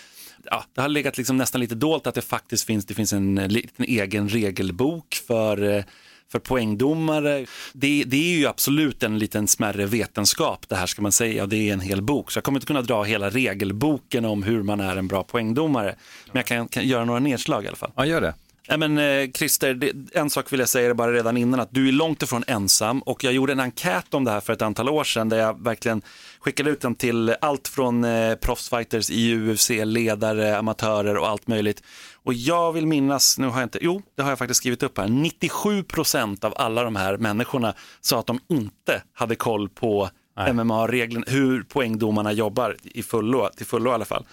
[0.43, 3.35] Ja, det har legat liksom nästan lite dolt att det faktiskt finns, det finns en
[3.35, 5.83] liten egen regelbok för eh,
[6.31, 7.45] för poängdomare.
[7.73, 11.49] Det, det är ju absolut en liten smärre vetenskap det här ska man säga och
[11.49, 12.31] det är en hel bok.
[12.31, 15.95] Så jag kommer inte kunna dra hela regelboken om hur man är en bra poängdomare.
[16.25, 17.91] Men jag kan, kan göra några nedslag i alla fall.
[17.95, 18.33] Ja, gör det.
[18.72, 21.88] Nej, men, eh, Christer, det, en sak vill jag säga bara redan innan, att du
[21.88, 24.89] är långt ifrån ensam och jag gjorde en enkät om det här för ett antal
[24.89, 26.01] år sedan där jag verkligen
[26.39, 31.84] skickade ut den till allt från eh, proffsfighters i UFC, ledare, amatörer och allt möjligt.
[32.24, 34.97] Och jag vill minnas, nu har jag inte, jo det har jag faktiskt skrivit upp
[34.97, 40.09] här, 97% av alla de här människorna sa att de inte hade koll på
[40.53, 44.26] MMA-reglerna, hur poängdomarna jobbar i fullo, till fullo i alla fall.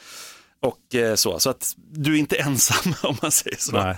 [0.61, 3.73] Och eh, så, så att du är inte ensam om man säger så.
[3.73, 3.97] Nej.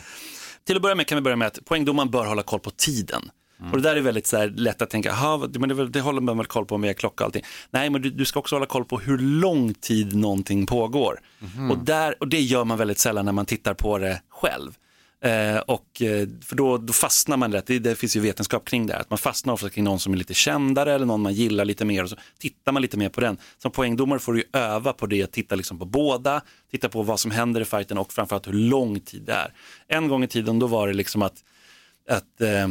[0.71, 3.31] Till att börja med kan vi börja med att poängdomaren bör hålla koll på tiden.
[3.71, 6.21] Och det där är väldigt så här, lätt att tänka, "Jaha, men det, det håller
[6.21, 7.45] man väl koll på med klocka och allting.
[7.71, 11.21] Nej, men du, du ska också hålla koll på hur lång tid någonting pågår.
[11.71, 14.73] Och, där, och det gör man väldigt sällan när man tittar på det själv.
[15.23, 18.87] Eh, och, eh, för då, då fastnar man lätt, det, det finns ju vetenskap kring
[18.87, 21.35] det här, att man fastnar ofta kring någon som är lite kändare eller någon man
[21.35, 23.39] gillar lite mer och så tittar man lite mer på den.
[23.59, 27.21] Som poängdomare får du ju öva på det, titta liksom på båda, titta på vad
[27.21, 29.53] som händer i fighten och framförallt hur lång tid det är.
[29.89, 31.45] En gång i tiden då var det liksom att,
[32.09, 32.68] att eh,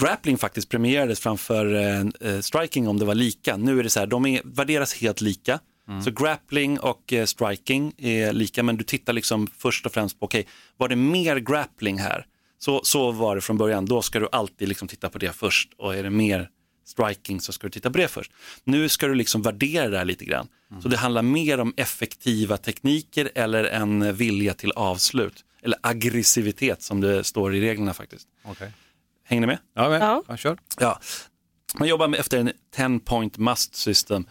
[0.00, 3.56] grappling faktiskt premierades framför eh, eh striking om det var lika.
[3.56, 5.58] Nu är det så här, de är, värderas helt lika.
[6.04, 10.24] Så grappling och eh, striking är lika, men du tittar liksom först och främst på,
[10.24, 12.26] okej, var det mer grappling här?
[12.58, 15.72] Så, så var det från början, då ska du alltid liksom titta på det först
[15.78, 16.48] och är det mer
[16.86, 18.32] striking så ska du titta på det först.
[18.64, 20.48] Nu ska du liksom värdera det här lite grann.
[20.82, 25.44] Så det handlar mer om effektiva tekniker eller en vilja till avslut.
[25.62, 28.28] Eller aggressivitet som det står i reglerna faktiskt.
[28.44, 28.72] Okej.
[29.24, 29.58] Hänger ni med?
[29.74, 30.22] Ja, men, Ja.
[30.28, 30.36] ja.
[30.36, 30.58] kör.
[30.80, 31.00] Ja.
[31.74, 34.26] Man jobbar med efter en 10 point must system.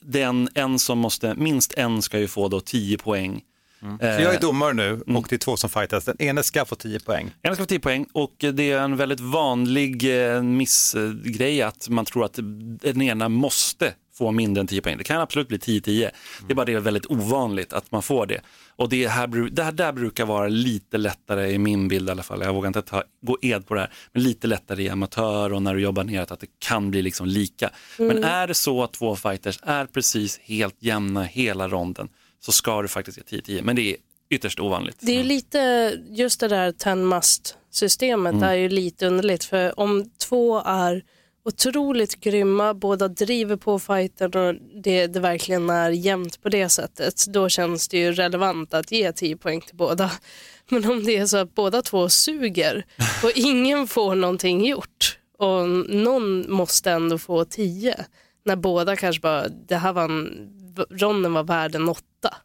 [0.00, 3.42] Den, en som måste, minst en ska ju få då 10 poäng.
[3.80, 6.04] Så jag är domare nu och det är två som fightas.
[6.04, 7.30] Den ene ska få 10 poäng.
[7.42, 12.04] En ska få 10 poäng och det är en väldigt vanlig eh, missgrej att man
[12.04, 12.38] tror att
[12.82, 14.98] den ena måste få mindre än 10 poäng.
[14.98, 16.10] Det kan absolut bli 10-10.
[16.46, 18.40] Det är bara det är väldigt ovanligt att man får det.
[18.80, 22.22] Och det här, det här där brukar vara lite lättare i min bild i alla
[22.22, 22.40] fall.
[22.40, 23.92] Jag vågar inte ta, gå ed på det här.
[24.12, 27.26] Men lite lättare i amatör och när du jobbar neråt att det kan bli liksom
[27.26, 27.70] lika.
[27.98, 32.08] Men är det så att två fighters är precis helt jämna hela ronden
[32.40, 33.62] så ska du faktiskt ge 10-10.
[33.62, 33.96] Men det är
[34.30, 34.96] ytterst ovanligt.
[35.00, 38.48] Det är ju lite, just det där 10 must-systemet Mm.
[38.48, 41.02] är ju lite underligt för om två är
[41.50, 47.24] otroligt grymma, båda driver på fighten och det, det verkligen är jämnt på det sättet,
[47.28, 50.10] då känns det ju relevant att ge 10 poäng till båda.
[50.70, 52.86] Men om det är så att båda två suger
[53.22, 58.04] och ingen får någonting gjort och någon måste ändå få 10,
[58.44, 60.48] när båda kanske bara, det här var en,
[60.90, 62.36] ronden var värd en åtta.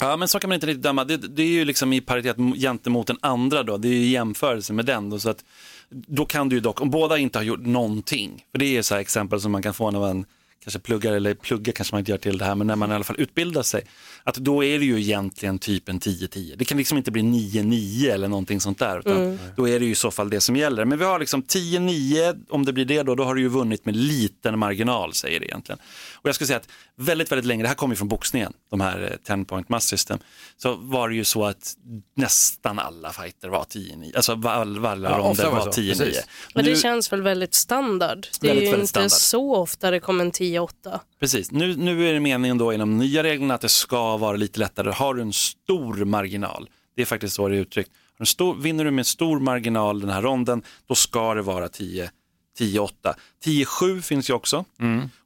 [0.00, 1.04] Ja, men så kan man inte riktigt döma.
[1.04, 3.76] Det, det är ju liksom i paritet gentemot den andra då.
[3.76, 5.10] Det är ju jämförelse med den.
[5.10, 5.44] Då, så att,
[5.90, 8.94] då kan du ju dock, om båda inte har gjort någonting, för det är så
[8.94, 10.24] här exempel som man kan få när man
[10.64, 12.94] kanske pluggar, eller pluggar kanske man inte gör till det här, men när man i
[12.94, 13.84] alla fall utbildar sig,
[14.24, 16.54] att då är det ju egentligen typ en 10-10.
[16.56, 19.38] Det kan liksom inte bli 9-9 eller någonting sånt där, utan Mm.
[19.56, 20.84] då är det ju i så fall det som gäller.
[20.84, 23.84] Men vi har liksom 10-9, om det blir det då, då har du ju vunnit
[23.84, 25.78] med liten marginal, säger det egentligen.
[26.14, 28.80] Och jag skulle säga att väldigt, väldigt länge, det här kommer ju från boxningen, de
[28.80, 30.18] här eh, 10 point must system,
[30.56, 31.74] så var det ju så att
[32.16, 35.98] nästan alla fighter var 10-9, alltså var- alla Ja, ronder var var det så, 10-9.
[35.98, 36.24] precis.
[36.54, 38.26] Men det Nu- känns väl väldigt standard.
[38.40, 39.10] Det är Väldigt, ju inte standard.
[39.10, 41.00] så ofta det kommer en 10-8.
[41.20, 44.36] Precis, nu, nu är det meningen då i de nya reglerna att det ska vara
[44.36, 44.90] lite lättare.
[44.90, 47.90] Har du en stor marginal, det är faktiskt så det är uttryckt.
[47.90, 51.42] Har du en stor, vinner du med stor marginal den här ronden, då ska det
[51.42, 52.10] vara 10
[52.58, 53.14] 10-8.
[53.44, 54.64] 10-7 finns ju också.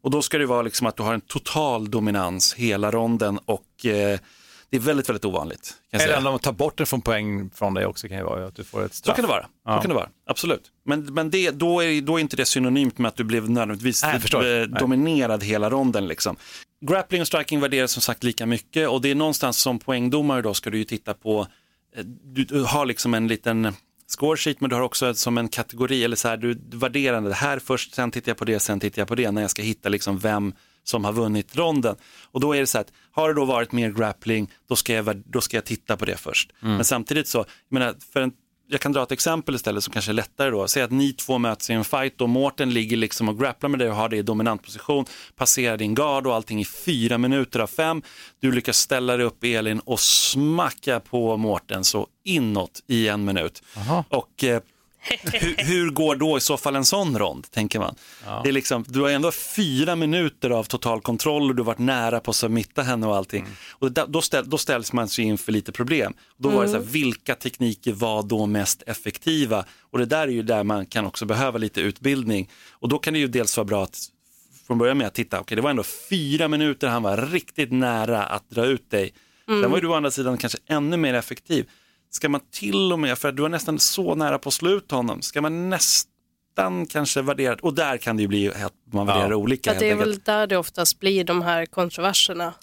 [0.00, 3.86] Och då ska det vara liksom att du har en total dominans hela ronden och
[3.86, 4.18] eh,
[4.74, 5.74] det är väldigt, väldigt ovanligt.
[5.90, 8.46] Kan Eller om de tar bort det från poäng från dig också kan ju vara
[8.46, 9.16] att du får ett Så straff.
[9.16, 9.46] kan det vara.
[9.64, 9.76] Ja.
[9.76, 10.08] Så kan det vara.
[10.26, 10.62] Absolut.
[10.84, 14.02] Men, men det, då, är, då är inte det synonymt med att du blev nödvändigtvis
[14.02, 14.68] Nej, eh, Nej.
[14.68, 16.06] dominerad hela ronden.
[16.06, 16.36] Liksom.
[16.86, 20.54] Grappling och striking värderas som sagt lika mycket och det är någonstans som poängdomare då
[20.54, 21.46] ska du ju titta på,
[21.96, 23.72] eh, du, du har liksom en liten
[24.06, 27.20] score sheet men du har också som en kategori eller så här, du du värderar
[27.20, 29.50] det här först, sen tittar jag på det, sen tittar jag på det när jag
[29.50, 30.52] ska hitta liksom vem
[30.84, 31.96] som har vunnit ronden.
[32.24, 35.22] Och då är det så att har det då varit mer grappling, då ska jag,
[35.26, 36.52] då ska jag titta på det först.
[36.60, 38.32] Men samtidigt så, jag menar, för en
[38.66, 40.68] jag kan dra ett exempel istället som kanske är lättare då.
[40.68, 43.78] Säg att ni två möts i en fight och Mårten ligger liksom och grapplar med
[43.78, 45.04] dig och har det i dominant position,
[45.36, 48.02] passerar din gard och allting i fyra minuter av fem.
[48.40, 53.62] Du lyckas ställa dig upp Elin och smacka på Mårten så inåt i en minut.
[54.08, 54.60] Och eh,
[55.22, 57.94] hur, hur går då i så fall en sån rond, tänker man.
[58.42, 61.78] Det är liksom, du har ändå fyra minuter av total kontroll och du har varit
[61.78, 63.46] nära på att submitta henne och allting.
[63.70, 66.14] Och da- då, ställ, då ställs man sig inför lite problem.
[66.36, 69.64] Då var det så här, vilka tekniker var då mest effektiva?
[69.90, 72.50] Och det där är ju där man kan också behöva lite utbildning.
[72.72, 73.98] Och då kan det ju dels vara bra att
[74.66, 78.22] från början med att titta, okej det var ändå fyra minuter han var riktigt nära
[78.22, 79.12] att dra ut dig.
[79.46, 81.66] Sen var ju du å andra sidan kanske ännu mer effektiv.
[82.16, 84.70] Ska man till och med, för att du var nästan så nära på att slå
[84.70, 89.06] ut honom, ska man nästan kanske värdera, och där kan det ju bli att man
[89.06, 89.72] värderar olika.
[89.72, 90.24] Att det är väl enkelt.
[90.24, 92.54] där det oftast blir de här kontroverserna.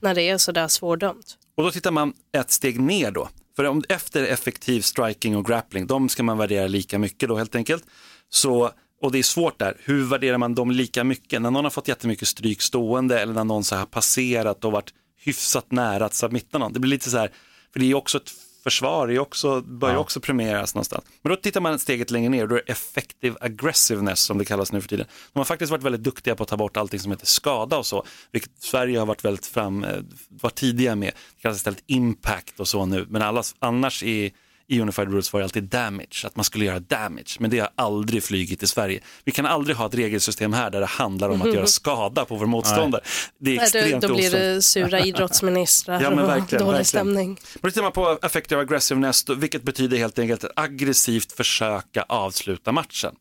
[0.00, 1.36] När det är sådär svårdömt.
[1.56, 3.28] Och då tittar man ett steg ner då.
[3.56, 7.54] För om, efter effektiv striking och grappling, de ska man värdera lika mycket då helt
[7.54, 7.84] enkelt.
[8.28, 8.70] Så,
[9.02, 11.42] och det är svårt där, hur värderar man dem lika mycket?
[11.42, 14.72] När någon har fått jättemycket stryk stående eller när någon så här har passerat och
[14.72, 16.72] varit hyfsat nära att submitta någon.
[16.72, 17.30] Det blir lite så här,
[17.72, 18.30] för det är också ett
[18.64, 21.04] försvar, är också, bör ju också premieras någonstans.
[21.22, 24.44] Men då tittar man steget längre ner och då är det effective aggressiveness som det
[24.44, 25.06] kallas nu för tiden.
[25.32, 27.86] De har faktiskt varit väldigt duktiga på att ta bort allting som heter skada och
[27.86, 29.96] så, vilket Sverige har varit väldigt fram, eh,
[30.28, 31.12] varit tidiga med.
[31.36, 34.32] Det kallas istället impact och så nu, men allas, annars i,
[34.68, 37.70] i Unified Rules var det alltid damage, att man skulle göra damage, men det har
[37.74, 39.00] aldrig flygit i Sverige.
[39.24, 42.36] Vi kan aldrig ha ett regelsystem här där det handlar om att göra skada på
[42.36, 43.02] vår motståndare.
[43.38, 46.76] Det är Nej, extremt då, då blir det sura idrottsministrar Ja, men och verkligen, dålig
[46.78, 46.84] verkligen.
[46.84, 47.28] stämning.
[47.28, 52.72] Men då tittar man på effective aggressiveness, vilket betyder helt enkelt att aggressivt försöka avsluta
[52.72, 53.14] matchen.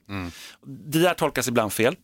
[0.91, 1.95] Det där tolkas ibland fel.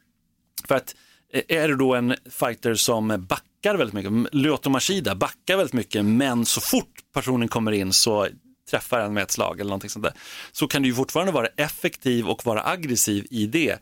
[0.67, 0.95] För att
[1.33, 6.05] eh, är det då en fighter som backar väldigt mycket, Lyoto Machida backar väldigt mycket,
[6.05, 8.27] men så fort personen kommer in så
[8.69, 10.13] träffar den med ett slag eller någonting sånt där.
[10.51, 13.77] Så kan du ju fortfarande vara effektiv och vara aggressiv i det.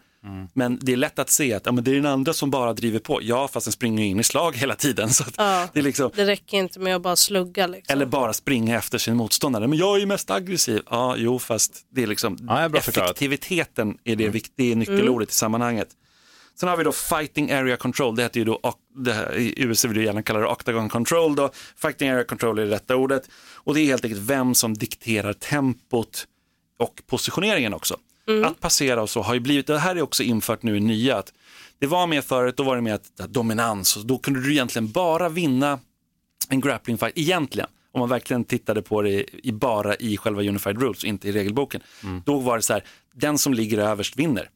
[0.53, 2.73] Men det är lätt att se att ja, men det är den andra som bara
[2.73, 3.19] driver på.
[3.23, 5.09] Ja, fast den springer in i slag hela tiden.
[5.09, 5.67] Så att Ja.
[5.73, 7.67] det är liksom, Det räcker inte med att bara slugga.
[7.67, 7.93] Liksom.
[7.93, 9.67] eller bara springa efter sin motståndare.
[9.67, 10.81] Men jag är ju mest aggressiv.
[10.89, 15.29] Ja, jo, fast det är liksom Ja, är effektiviteten är det, vikt- det är nyckelordet
[15.29, 15.87] i sammanhanget.
[16.59, 19.87] Sen har vi då fighting area control, det heter ju då, det här, i USA
[19.87, 21.49] vill du gärna kalla det octagon control då.
[21.75, 23.29] Fighting area control är det rätta ordet.
[23.53, 26.27] Och det är helt enkelt vem som dikterar tempot
[26.79, 27.97] och positioneringen också.
[28.45, 31.15] Att passera och så har ju blivit, det här är också infört nu i nya,
[31.17, 31.33] att
[31.79, 34.51] det var med förut, då var det med att, att dominans och då kunde du
[34.51, 35.79] egentligen bara vinna
[36.49, 40.81] en grappling fight, egentligen, om man verkligen tittade på det i, bara i själva Unified
[40.81, 41.81] Rules, inte i regelboken,
[42.25, 42.83] då var det så här,
[43.13, 44.49] den som ligger överst vinner.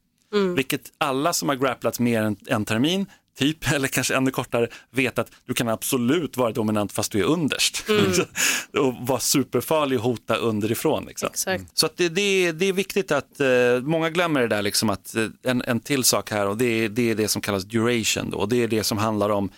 [0.56, 3.06] Vilket alla som har grapplats mer än en termin,
[3.38, 7.24] typ, eller kanske ännu kortare, vet att du kan absolut vara dominant fast du är
[7.24, 7.84] underst.
[8.80, 11.06] och vara superfarlig och hota underifrån.
[11.06, 11.30] Liksom.
[11.32, 11.64] Exakt.
[11.78, 13.48] Så att det, det, det är viktigt att, eh,
[13.82, 16.90] många glömmer det där, liksom att, eh, en, en till sak här och det, är-
[16.90, 19.50] det är det som kallas duration då, och det är det som handlar om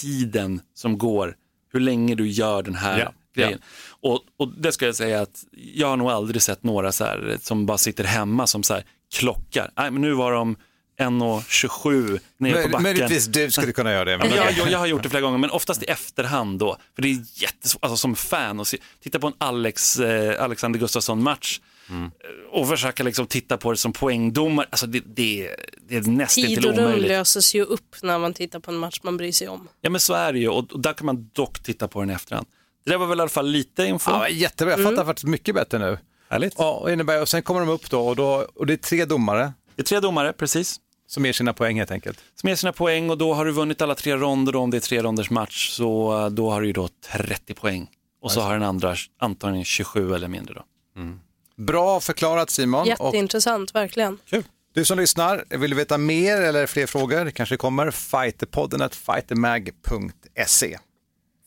[0.00, 1.36] tiden som går,
[1.72, 3.58] hur länge du gör den här Ja, grejen.
[4.00, 7.36] Och, och det ska jag säga att jag har nog aldrig sett några så här,
[7.40, 9.70] som bara sitter hemma som så här, klockar.
[9.76, 10.56] Nej, men nu var de
[11.00, 12.82] 1.27 nere på Möj- backen.
[12.82, 14.18] Möjligtvis du skulle kunna göra det.
[14.18, 16.76] Men Ja, jag, jag har gjort det flera gånger, men oftast i efterhand då.
[16.94, 20.80] För det är jättesvårt, alltså som fan, att se, titta på en Alex, eh, Alexander
[20.80, 21.60] Gustafsson-match.
[22.52, 24.66] Och försöka liksom titta på det som poängdomare.
[24.70, 25.54] Alltså det, det,
[25.88, 27.08] det är nästan Tid till och rum omöjligt.
[27.08, 29.68] löses ju upp när man tittar på en match man bryr sig om.
[29.80, 32.10] Ja men så är det ju och, och där kan man dock titta på den
[32.10, 32.46] i efterhand.
[32.84, 34.10] Det där var väl i alla fall lite info.
[34.10, 35.98] Ja, jättebra, jag fattar faktiskt mycket bättre nu.
[36.32, 36.54] Härligt.
[36.58, 39.04] Ja, och, innebär, och sen kommer de upp då och, då och det är tre
[39.04, 40.80] domare Det är tre domare, precis.
[41.06, 42.18] som ger sina poäng helt enkelt.
[42.34, 44.80] Som ger sina poäng och då har du vunnit alla tre ronder om det är
[44.80, 47.90] tre ronders match så eh, då har du ju då 30 poäng.
[48.22, 50.64] Och så har den andra antagligen 27 eller mindre då.
[51.56, 52.80] Bra förklarat Simon.
[52.80, 54.18] Och Jätteintressant, verkligen.
[54.74, 57.24] du som lyssnar, vill du veta mer eller fler frågor?
[57.24, 60.78] Det kanske kommer fighterpodden at fightermag.se.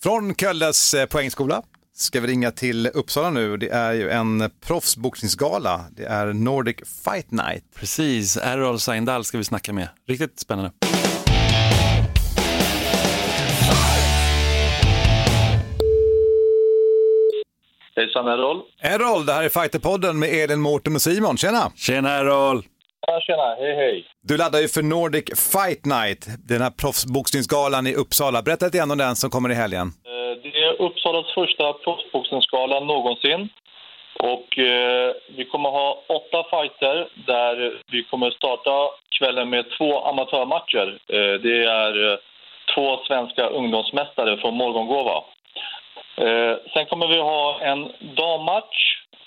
[0.04, 1.64] Från Kölles eh, poängskola
[1.98, 3.58] ska vi ringa till Uppsala nu.
[3.58, 5.86] Det är ju en proffsboxningsgala.
[5.92, 6.76] Det är Nordic
[7.06, 7.64] Fight Night.
[7.76, 9.88] Precis, Errol Seindal ska vi snacka med.
[10.08, 10.72] Riktigt spännande.
[17.96, 18.62] Hejsan Errol.
[18.82, 21.38] Errol, det här är Fighterpodden med Elin, Mårten och Simon.
[21.38, 21.72] Tjena!
[21.76, 22.64] Tjena Errol!
[23.08, 24.06] Ja, tjena, hej hej.
[24.24, 28.42] Du laddar ju för Nordic Fight Night, den här proffsboxningsgalan i Uppsala.
[28.42, 29.88] Berätta lite grann om den som kommer i helgen.
[30.06, 30.25] Är
[30.86, 33.50] Uppsalas första proffsboxningsgala någonsin.
[34.20, 40.88] Och eh, vi kommer ha åtta fighter där vi kommer starta kvällen med två amatörmatcher.
[41.08, 42.18] Eh, det är eh,
[42.76, 45.24] två svenska ungdomsmästare från Morgongåva.
[46.18, 48.78] Eh, sen kommer vi ha en dammatch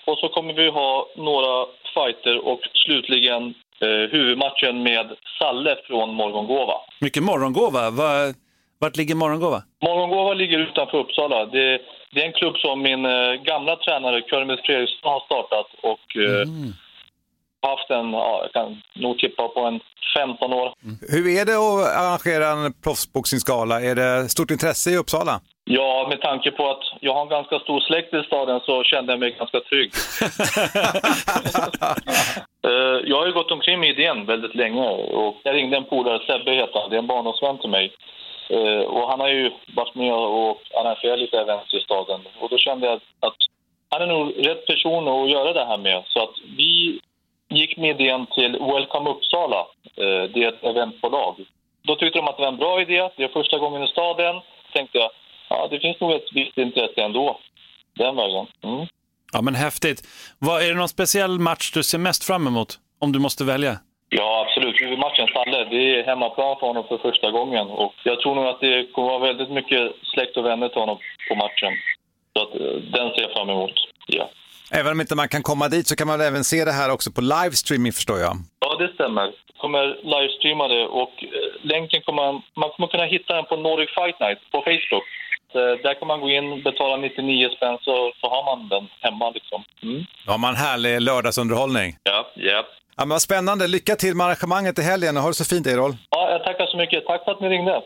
[0.05, 6.75] och så kommer vi ha några fighter och slutligen eh, huvudmatchen med Salle från Morgongåva.
[7.01, 7.91] Mycket morgongåva.
[7.91, 8.35] Va-
[8.81, 9.63] vart ligger morgongåva?
[9.83, 11.47] Morgongåva ligger utanför Uppsala.
[11.47, 11.81] Det,
[12.13, 16.49] det är en klubb som min eh, gamla tränare Körmes Fredriksson har startat och eh,
[17.71, 19.81] haft en, ja, jag kan nog tippa på en
[20.17, 20.73] 15 år.
[21.09, 23.81] Hur är det att arrangera en proffsboxningsgala?
[23.81, 25.41] Är det stort intresse i Uppsala?
[25.65, 29.13] Ja, med tanke på att jag har en ganska stor släkt i staden så kände
[29.13, 29.93] jag mig ganska trygg.
[32.65, 36.19] Eh, jag har ju gått omkring med idén väldigt länge och jag ringde en polare,
[36.27, 37.93] Sebbe heter han, det är en barndomsvän till mig.
[38.49, 42.59] Eh, och han har ju varit med och arrangerat lite event i staden och då
[42.59, 43.37] kände jag att
[43.91, 46.05] han är nog rätt person att göra det här med.
[46.07, 47.01] Så att vi
[47.49, 51.35] gick med idén till Welcome Uppsala, eh, det är ett eventbolag.
[51.83, 54.41] Då tyckte de att det var en bra idé, det är första gången i staden.
[54.73, 55.11] tänkte jag,
[55.49, 57.39] ja det finns nog ett visst intresse ändå,
[57.95, 58.47] den vägen.
[58.63, 58.87] Mm.
[59.33, 60.03] Ja men häftigt.
[60.39, 62.79] Vad, är det någon speciell match du ser mest fram emot?
[63.01, 63.79] Om du måste välja?
[64.11, 64.81] Ja, absolut.
[64.83, 67.67] Huvudmatchen Salle, det är hemmaplan för honom för första gången.
[67.67, 70.99] Och jag tror nog att det kommer vara väldigt mycket släkt och vänner till honom
[71.29, 71.73] på matchen.
[72.33, 73.75] Så att, eh, den ser jag fram emot.
[74.07, 74.31] Ja.
[74.73, 77.13] Även om inte man kan komma dit så kan man även se det här också
[77.13, 78.37] på livestreaming förstår jag.
[78.61, 79.33] ja, det stämmer.
[79.57, 81.29] Kommer livestreama det och eh,
[81.63, 82.23] länken kommer
[82.55, 85.07] man, kommer kunna hitta den på Nordic Fight Night på Facebook.
[85.55, 89.31] Eh, där kan man gå in, betala 99 spänn så, så har man den hemma
[89.31, 89.65] liksom.
[89.83, 90.05] Mm.
[90.27, 91.97] Då har man härlig lördagsunderhållning.
[92.03, 92.65] Ja, ja.
[92.99, 93.67] Ja, men vad spännande.
[93.67, 95.97] Lycka till med arrangemanget i helgen och ha det så fint Erol.
[96.11, 97.07] Ja, jag tackar så mycket.
[97.07, 97.83] Tack för att ni ringde.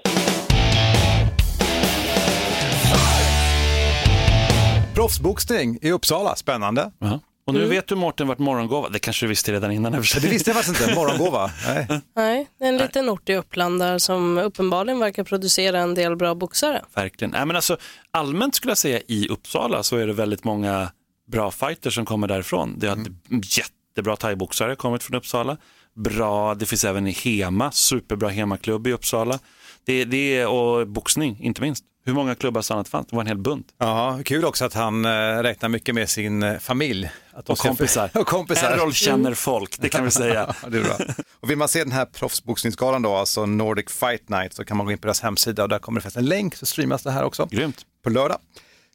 [4.94, 6.90] Proffsboxning i Uppsala, spännande.
[6.98, 7.20] Ja.
[7.46, 9.92] Och nu vet du Mårten vart morgongåva, det kanske du visste redan innan.
[9.92, 11.50] Det visste jag faktiskt inte, morgongåva.
[11.66, 11.86] Nej.
[12.16, 16.16] Nej, det är en liten ort i Uppland där som uppenbarligen verkar producera en del
[16.16, 16.82] bra boxare.
[16.94, 17.30] Verkligen.
[17.30, 17.76] Nej, men alltså,
[18.10, 20.92] allmänt skulle jag säga i Uppsala så är det väldigt många
[21.32, 22.74] bra fighters som kommer därifrån.
[22.78, 22.96] Det har
[23.92, 25.56] jättebra thaiboxare kommit från Uppsala.
[25.94, 29.38] Bra, det finns även i Hema, superbra hemaklubb i Uppsala.
[29.84, 31.84] Det, det och boxning inte minst.
[32.04, 33.06] Hur många klubbar sa han att det fanns?
[33.06, 33.66] Det var en hel bunt.
[33.78, 35.08] Ja, kul också att han eh,
[35.42, 37.10] räknar mycket med sin eh, familj.
[37.32, 38.10] Att Och kompisar.
[38.14, 38.70] och kompisar.
[38.70, 40.54] Errol känner folk, det kan vi säga.
[40.68, 40.96] Det är bra.
[41.40, 44.86] Och vill man se den här proffsboxningsgalan då, alltså Nordic Fight Night, så kan man
[44.86, 47.10] gå in på deras hemsida och där kommer det finnas en länk så streamas det
[47.10, 47.48] här också.
[47.50, 47.86] Grymt.
[48.04, 48.38] På lördag.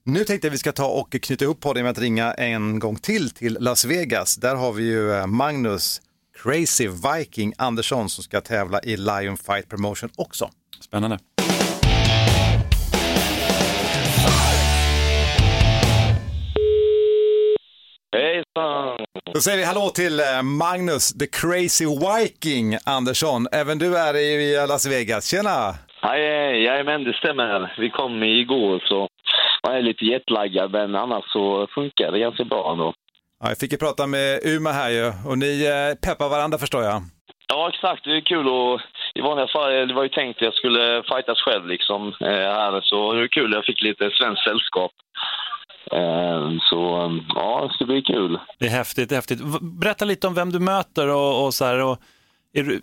[0.10, 2.96] Nu tänkte jag vi ska ta och knyta ihop podden med att ringa en gång
[2.96, 4.36] till till Las Vegas.
[4.36, 6.02] Där har vi ju eh, Magnus
[6.44, 10.50] Crazy Viking Andersson som ska tävla i Lion Fight Promotion också.
[10.82, 11.18] Spännande.
[18.16, 19.06] Hejsan!
[19.34, 23.48] Då säger vi hallå till eh, Magnus The Crazy Viking Andersson.
[23.52, 25.28] Även du är i Las Vegas.
[25.28, 25.76] Tjena!
[26.02, 27.76] Hej, hej, jajamän det stämmer.
[27.78, 29.08] Vi kom igår så
[29.68, 32.94] jag är lite jetlaggad men annars så funkar det ganska bra ändå.
[33.40, 36.84] Ja, jag fick ju prata med Uma här ju och ni eh, peppar varandra förstår
[36.84, 37.02] jag.
[37.50, 38.82] Ja exakt, det är kul och
[39.16, 42.82] i vanliga fall, det var ju tänkt att jag skulle fightas själv liksom eh, här
[42.82, 44.92] så det är kul, jag fick lite svenskt sällskap.
[45.92, 48.40] Eh, så eh, ja, det ska bli kul.
[48.60, 49.42] Det är häftigt, det är häftigt.
[49.62, 51.84] Berätta lite om vem du möter och, och så här.
[51.84, 51.98] Och
[52.54, 52.82] är, du,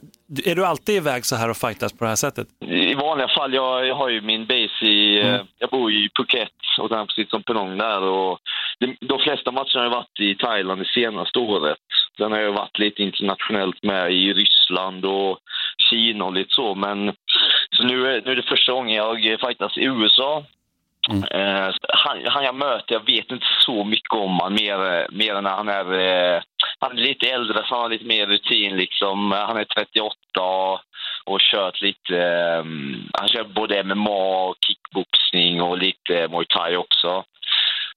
[0.51, 2.49] är du alltid iväg så här och fightas på det här sättet?
[2.61, 6.09] I vanliga fall, jag, jag har ju min base i, eh, jag bor ju i
[6.09, 8.39] Phuket och den precis som Penong där och
[8.81, 11.79] de, de flesta matcherna har jag varit i Thailand det senaste året.
[12.17, 15.39] Sen har jag varit lite internationellt med i Ryssland och
[15.91, 16.75] Kina och lite så.
[16.75, 17.13] Men
[17.77, 20.45] så nu, är- nu är det första gången jag fightas i USA.
[21.11, 21.25] Mm.
[21.31, 25.45] Eh, han, han jag möter, jag vet inte så mycket om han mer, mer än
[25.45, 26.43] när han är, eh,
[26.79, 28.77] han är lite äldre, så han har lite mer rutin.
[28.77, 29.33] Liksom.
[29.33, 30.81] Han är 38 och,
[31.25, 32.19] och kört lite...
[32.19, 32.65] Eh,
[33.13, 37.25] han kör både MMA, och kickboxning och lite muay thai också.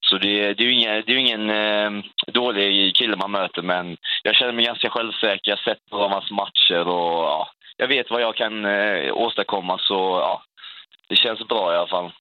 [0.10, 3.98] Så det, det är ju ingen, det är ingen eh, dålig kille man möter, men
[4.24, 5.52] jag känner mig ganska självsäker.
[5.52, 9.14] Jag har sett några av hans matcher och ja, jag vet vad jag kan eh,
[9.14, 10.44] åstadkomma, så ja,
[11.10, 12.12] det känns bra i alla fall.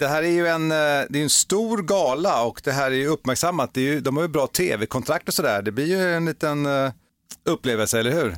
[0.00, 3.00] Det här är ju en, eh, det är en stor gala och det här är
[3.04, 3.70] ju uppmärksammat.
[3.74, 5.62] Det är ju, de har ju bra tv-kontrakt och sådär.
[5.62, 6.90] Det blir ju en liten eh,
[7.54, 8.30] upplevelse, eller hur?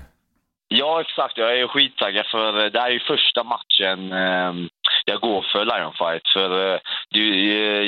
[0.68, 1.38] Ja, exakt.
[1.38, 4.68] Jag är skittaggad för eh, det här är ju första matchen ehm,
[5.04, 6.26] jag går för Lion Fight.
[6.36, 6.50] För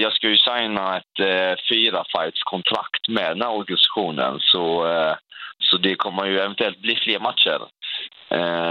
[0.04, 1.18] jag ska ju signa ett
[1.70, 4.38] fyra fights kontrakt med den här organisationen.
[4.40, 4.64] Så,
[5.58, 7.60] så det kommer ju eventuellt bli fler matcher.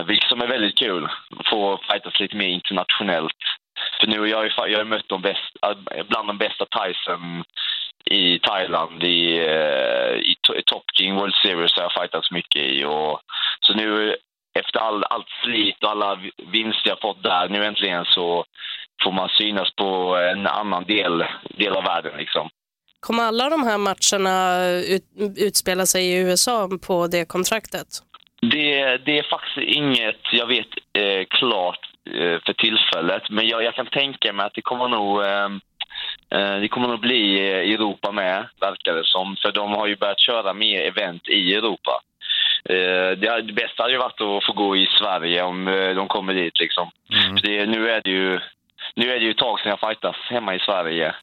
[0.07, 1.09] Vilket som är väldigt kul.
[1.49, 3.41] Få fightas lite mer internationellt.
[3.99, 5.75] För nu har jag, ju fa- jag har mött de bästa,
[6.09, 7.43] bland de bästa Tyson
[8.05, 12.85] i Thailand i, eh, i, i Top King World Series har jag fightats mycket i.
[12.85, 13.19] Och,
[13.59, 14.15] så nu
[14.59, 18.45] efter all, allt slit och alla vi- vinster jag fått där, nu äntligen så
[19.03, 21.25] får man synas på en annan del,
[21.57, 22.49] del av världen liksom.
[22.99, 24.65] Kommer alla de här matcherna
[24.95, 25.03] ut,
[25.37, 27.87] utspela sig i USA på det kontraktet?
[28.41, 31.79] Det, det är faktiskt inget jag vet eh, klart
[32.45, 35.49] för tillfället, men jag, jag kan tänka mig att det kommer nog eh,
[36.29, 39.35] eh, det kommer nog bli eh, Europa med, verkar det som.
[39.35, 42.01] För de har ju börjat köra mer event i Europa.
[42.69, 46.07] Eh, det, det bästa hade ju varit att få gå i Sverige om eh, de
[46.07, 46.59] kommer dit.
[46.59, 46.91] Liksom.
[47.09, 48.39] För det, nu, är det ju,
[48.95, 51.15] nu är det ju ett tag sedan jag fightas hemma i Sverige.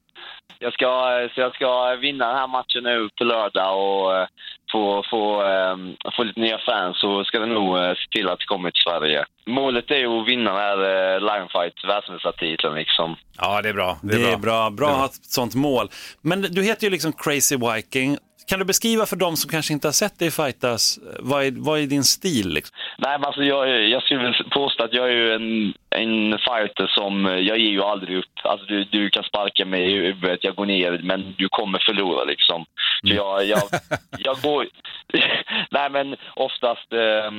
[0.59, 0.87] Jag ska,
[1.35, 4.27] så jag ska vinna den här matchen nu på lördag och eh,
[4.73, 5.77] få, få, eh,
[6.17, 8.83] få lite nya fans så ska det nog eh, se till att det kommer till
[8.89, 9.25] Sverige.
[9.47, 10.79] Målet är ju att vinna den här
[11.15, 13.17] eh, Lion Fight världsmästartiteln liksom.
[13.39, 13.99] Ja, det är bra.
[14.03, 14.71] Det är, bra.
[14.71, 15.89] Bra att ha ett sånt mål.
[16.23, 18.19] Men du heter ju liksom Crazy Viking.
[18.49, 21.81] Kan du beskriva för dem som kanske inte har sett dig fightas, vad är, vad
[21.81, 22.49] är din stil?
[22.49, 22.77] Liksom?
[22.99, 27.25] Nej, men alltså jag, jag skulle påstå att jag är ju en, en fighter som,
[27.25, 28.37] jag ger ju aldrig upp.
[28.45, 32.25] Alltså du, du kan sparka mig i huvudet, jag går ner, men du kommer förlora
[32.25, 32.65] liksom.
[33.01, 33.63] Så jag, jag,
[34.19, 34.67] jag går...
[35.71, 37.31] Nej, men oftast, eh,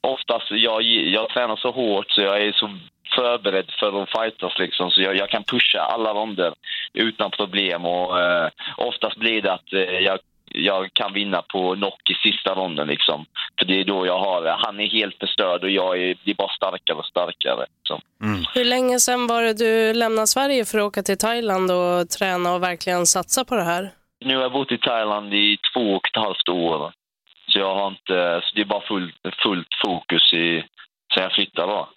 [0.00, 2.78] oftast jag, jag tränar så hårt så jag är så
[3.16, 6.54] förberedd för att fightas liksom, så jag, jag kan pusha alla ronder
[6.92, 10.18] utan problem och eh, oftast blir det att eh, jag
[10.50, 13.26] jag kan vinna på knock i sista ronden liksom.
[13.58, 16.48] För det är då jag har, han är helt förstörd och jag är, blir bara
[16.48, 17.66] starkare och starkare.
[17.78, 18.00] Liksom.
[18.54, 22.54] Hur länge sedan var det du lämnade Sverige för att åka till Thailand och träna
[22.54, 23.90] och verkligen satsa på det här?
[24.24, 26.92] Nu har jag bott i Thailand i två och ett halvt år.
[27.48, 30.64] Så jag har inte, så det är bara full, fullt fokus i,
[31.14, 31.88] sen jag flyttade då.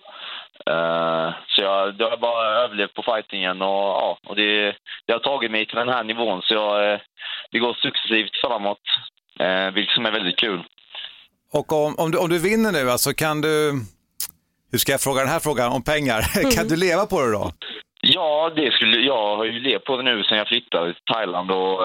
[0.65, 5.13] Eh, så jag, då har jag bara överlevt på fightingen och, ja, och det, det
[5.13, 6.99] har tagit mig till den här nivån så jag, eh,
[7.51, 8.81] det går successivt framåt,
[9.41, 10.63] uh, vilket som är väldigt kul.
[11.53, 13.71] Och om, om, du, om du vinner nu, alltså kan du,
[14.71, 16.21] hur ska jag fråga den här frågan om pengar?
[16.55, 17.51] kan du leva på det då?
[18.01, 21.51] Ja, det skulle, jag har ju levt på det nu sen jag flyttade till Thailand
[21.51, 21.79] och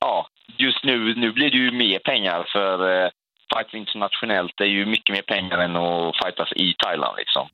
[0.00, 3.10] ja, just nu, nu blir det ju mer pengar för eh,
[3.54, 4.52] fight internationellt.
[4.56, 7.48] Det är ju mycket mer pengar än att fightas i Thailand liksom.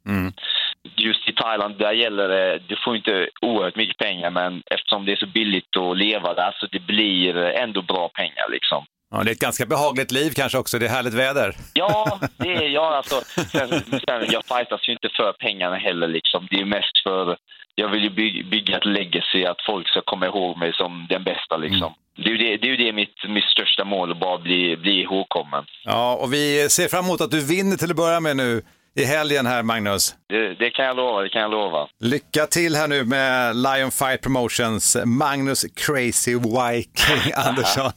[0.97, 5.13] Just i Thailand, där gäller det, du får inte oerhört mycket pengar men eftersom det
[5.13, 8.87] är så billigt att leva där så det blir ändå bra pengar liksom.
[9.13, 11.57] Ja, det är ett ganska behagligt liv kanske också, det är härligt väder.
[11.75, 12.93] Ja, det är jag.
[12.93, 13.21] Alltså,
[13.53, 13.69] sen,
[14.09, 16.09] sen, jag fightas ju inte för pengarna heller.
[16.09, 16.47] Liksom.
[16.51, 17.37] Det är mest för...
[17.75, 21.25] Jag vill ju bygga, bygga ett legacy, att folk ska komma ihåg mig som den
[21.25, 21.57] bästa.
[21.57, 21.95] Liksom.
[22.17, 25.01] Det är ju det, det, är det mitt, mitt största mål, att bara bli, bli
[25.01, 25.65] ihågkommen.
[25.85, 28.63] Ja, och vi ser fram emot att du vinner till att börja med nu
[28.95, 30.15] i helgen här, Magnus.
[30.29, 31.89] Det, det kan jag lova, det kan jag lova.
[32.01, 37.93] Lycka till här nu med Lion Fight Promotions, Magnus Crazy Viking Andersson.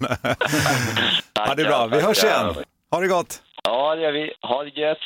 [1.33, 1.87] ja, det bra.
[1.87, 2.55] Vi hörs igen.
[2.91, 3.41] Ha det gott.
[3.63, 4.31] Ja, det gör vi.
[4.41, 4.97] Ha det gött.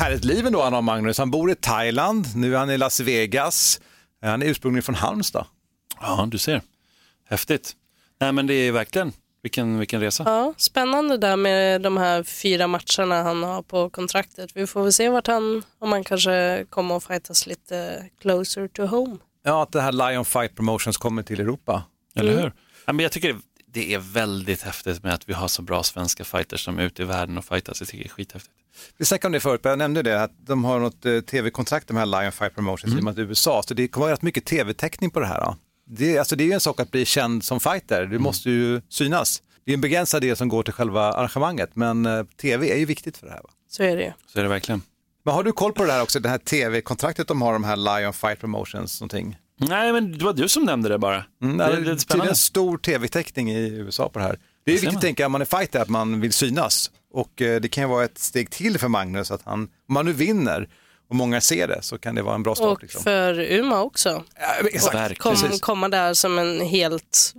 [0.00, 1.18] Härligt liv ändå han har, Magnus.
[1.18, 3.80] Han bor i Thailand, nu är han i Las Vegas.
[4.22, 5.46] Han är ursprungligen från Halmstad.
[6.00, 6.60] Ja, du ser.
[7.28, 7.72] Häftigt.
[8.20, 9.12] Nej, men det är verkligen,
[9.44, 10.22] vilken, vilken resa.
[10.26, 14.50] Ja, spännande där med de här fyra matcherna han har på kontraktet.
[14.54, 18.82] Vi får väl se vart han, om han kanske kommer att fightas lite closer to
[18.86, 19.16] home.
[19.44, 21.82] Ja, att det här Lion Fight Promotions kommer till Europa.
[22.16, 22.52] Eller hur?
[22.86, 23.36] Ja, men jag tycker
[23.66, 27.02] det är väldigt häftigt med att vi har så bra svenska fighters som är ute
[27.02, 27.80] i världen och fightas.
[27.80, 28.54] Jag tycker det är skithäftigt.
[28.98, 31.88] Vi snackade om det förut, men jag nämnde det, att de har något eh, tv-kontrakt,
[31.88, 33.08] de här Lion Fight Promotions, Mm.
[33.08, 35.40] i att USA, så det kommer vara rätt mycket tv-täckning på det här.
[35.40, 35.56] Då.
[35.86, 38.10] Det, är- alltså, det är ju en sak att bli känd som fighter, Mm.
[38.10, 39.42] du måste ju synas.
[39.64, 42.84] Det är en begränsad del som går till själva arrangemanget, men eh, tv är ju
[42.84, 43.40] viktigt för det här.
[43.42, 43.50] Va?
[43.70, 44.12] Så är det ju.
[44.32, 44.82] Så är det verkligen.
[45.24, 47.76] Men har du koll på det här också, det här tv-kontraktet de har, de här
[48.00, 49.36] Lion Fight Promotions någonting?
[49.60, 51.24] Nej, men det var du som nämnde det bara.
[51.42, 52.30] Mm, det, det det är lite spännande.
[52.30, 54.38] en stor tv-täckning i USA på det här.
[54.64, 56.90] Det är ser viktigt att tänka om man är fighter att man vill synas.
[57.12, 60.04] Och eh, det kan ju vara ett steg till för Magnus att han, om man
[60.06, 60.68] nu vinner
[61.08, 62.76] och många ser det så kan det vara en bra start.
[62.76, 63.02] Och liksom.
[63.02, 64.22] för Uma också.
[64.40, 65.18] Ja, exakt.
[65.18, 67.34] Kom, komma där som en helt,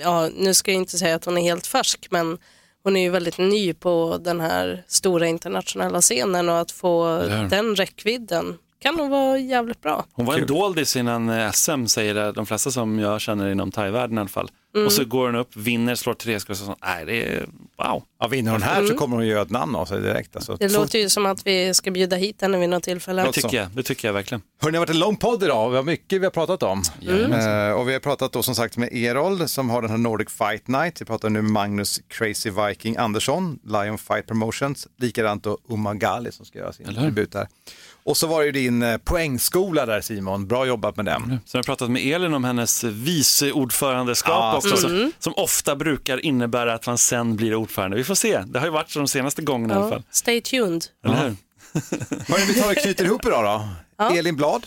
[0.00, 2.38] ja nu ska jag inte säga att hon är helt färsk men
[2.82, 7.76] hon är ju väldigt ny på den här stora internationella scenen och att få den
[7.76, 10.04] räckvidden kan nog vara jävligt bra.
[10.12, 13.72] Hon var en doldis innan eh, SM, säger det, de flesta som jag känner inom
[13.72, 14.50] thai-världen i alla fall.
[14.74, 14.86] Mm.
[14.86, 17.46] Och så går hon upp, vinner, slår tre skott och så, nej det är
[17.76, 18.02] wow.
[18.20, 20.36] Ja, vinner hon här så kommer hon göra ett namn av sig direkt.
[20.36, 20.52] Alltså.
[20.52, 20.58] Mm.
[20.60, 23.22] Det låter ju som att vi ska bjuda hit henne vid något tillfälle.
[23.22, 24.42] Det tycker jag, det tycker jag verkligen.
[24.60, 25.70] Hörrni, det har varit en lång podd idag.
[25.70, 26.82] Vi har mycket vi har pratat om.
[27.00, 27.68] Jajamensan.
[27.68, 30.28] Eh, och vi har pratat då som sagt med Erol som har den här Nordic
[30.28, 31.00] Fight Night.
[31.00, 34.88] Vi pratar nu med Magnus Crazy Viking Andersson, Lion Fight Promotions.
[34.96, 37.48] Likadant då Umagali som ska göra sin debut här.
[38.08, 40.46] Och så var det ju din eh, poängskola där Simon.
[40.46, 41.40] Bra jobbat med den.
[41.44, 45.76] Så jag har pratat med Elin om hennes vice ordförandeskap Ja, också, som, som ofta
[45.76, 47.96] brukar innebära att man sen blir ordförande.
[47.96, 50.02] Vi får se, det har ju varit så de senaste gångerna i alla Ja, fall.
[50.10, 50.84] stay tuned.
[51.04, 51.36] Eller hur?
[52.28, 53.68] Hörrni, vi tar och knyter ihop idag då.
[53.98, 54.16] Ja.
[54.18, 54.66] Elin Blad,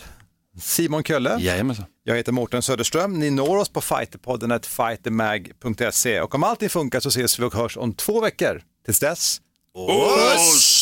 [0.60, 1.36] Simon Kölle.
[1.40, 1.84] Jajamensan.
[2.04, 3.18] Jag heter Mårten Söderström.
[3.18, 7.76] Ni når oss på fighterpodden fightermag.se och om allting funkar så ses vi och hörs
[7.76, 8.62] om två veckor.
[8.86, 9.40] Tills dess,
[9.74, 10.81] Oss!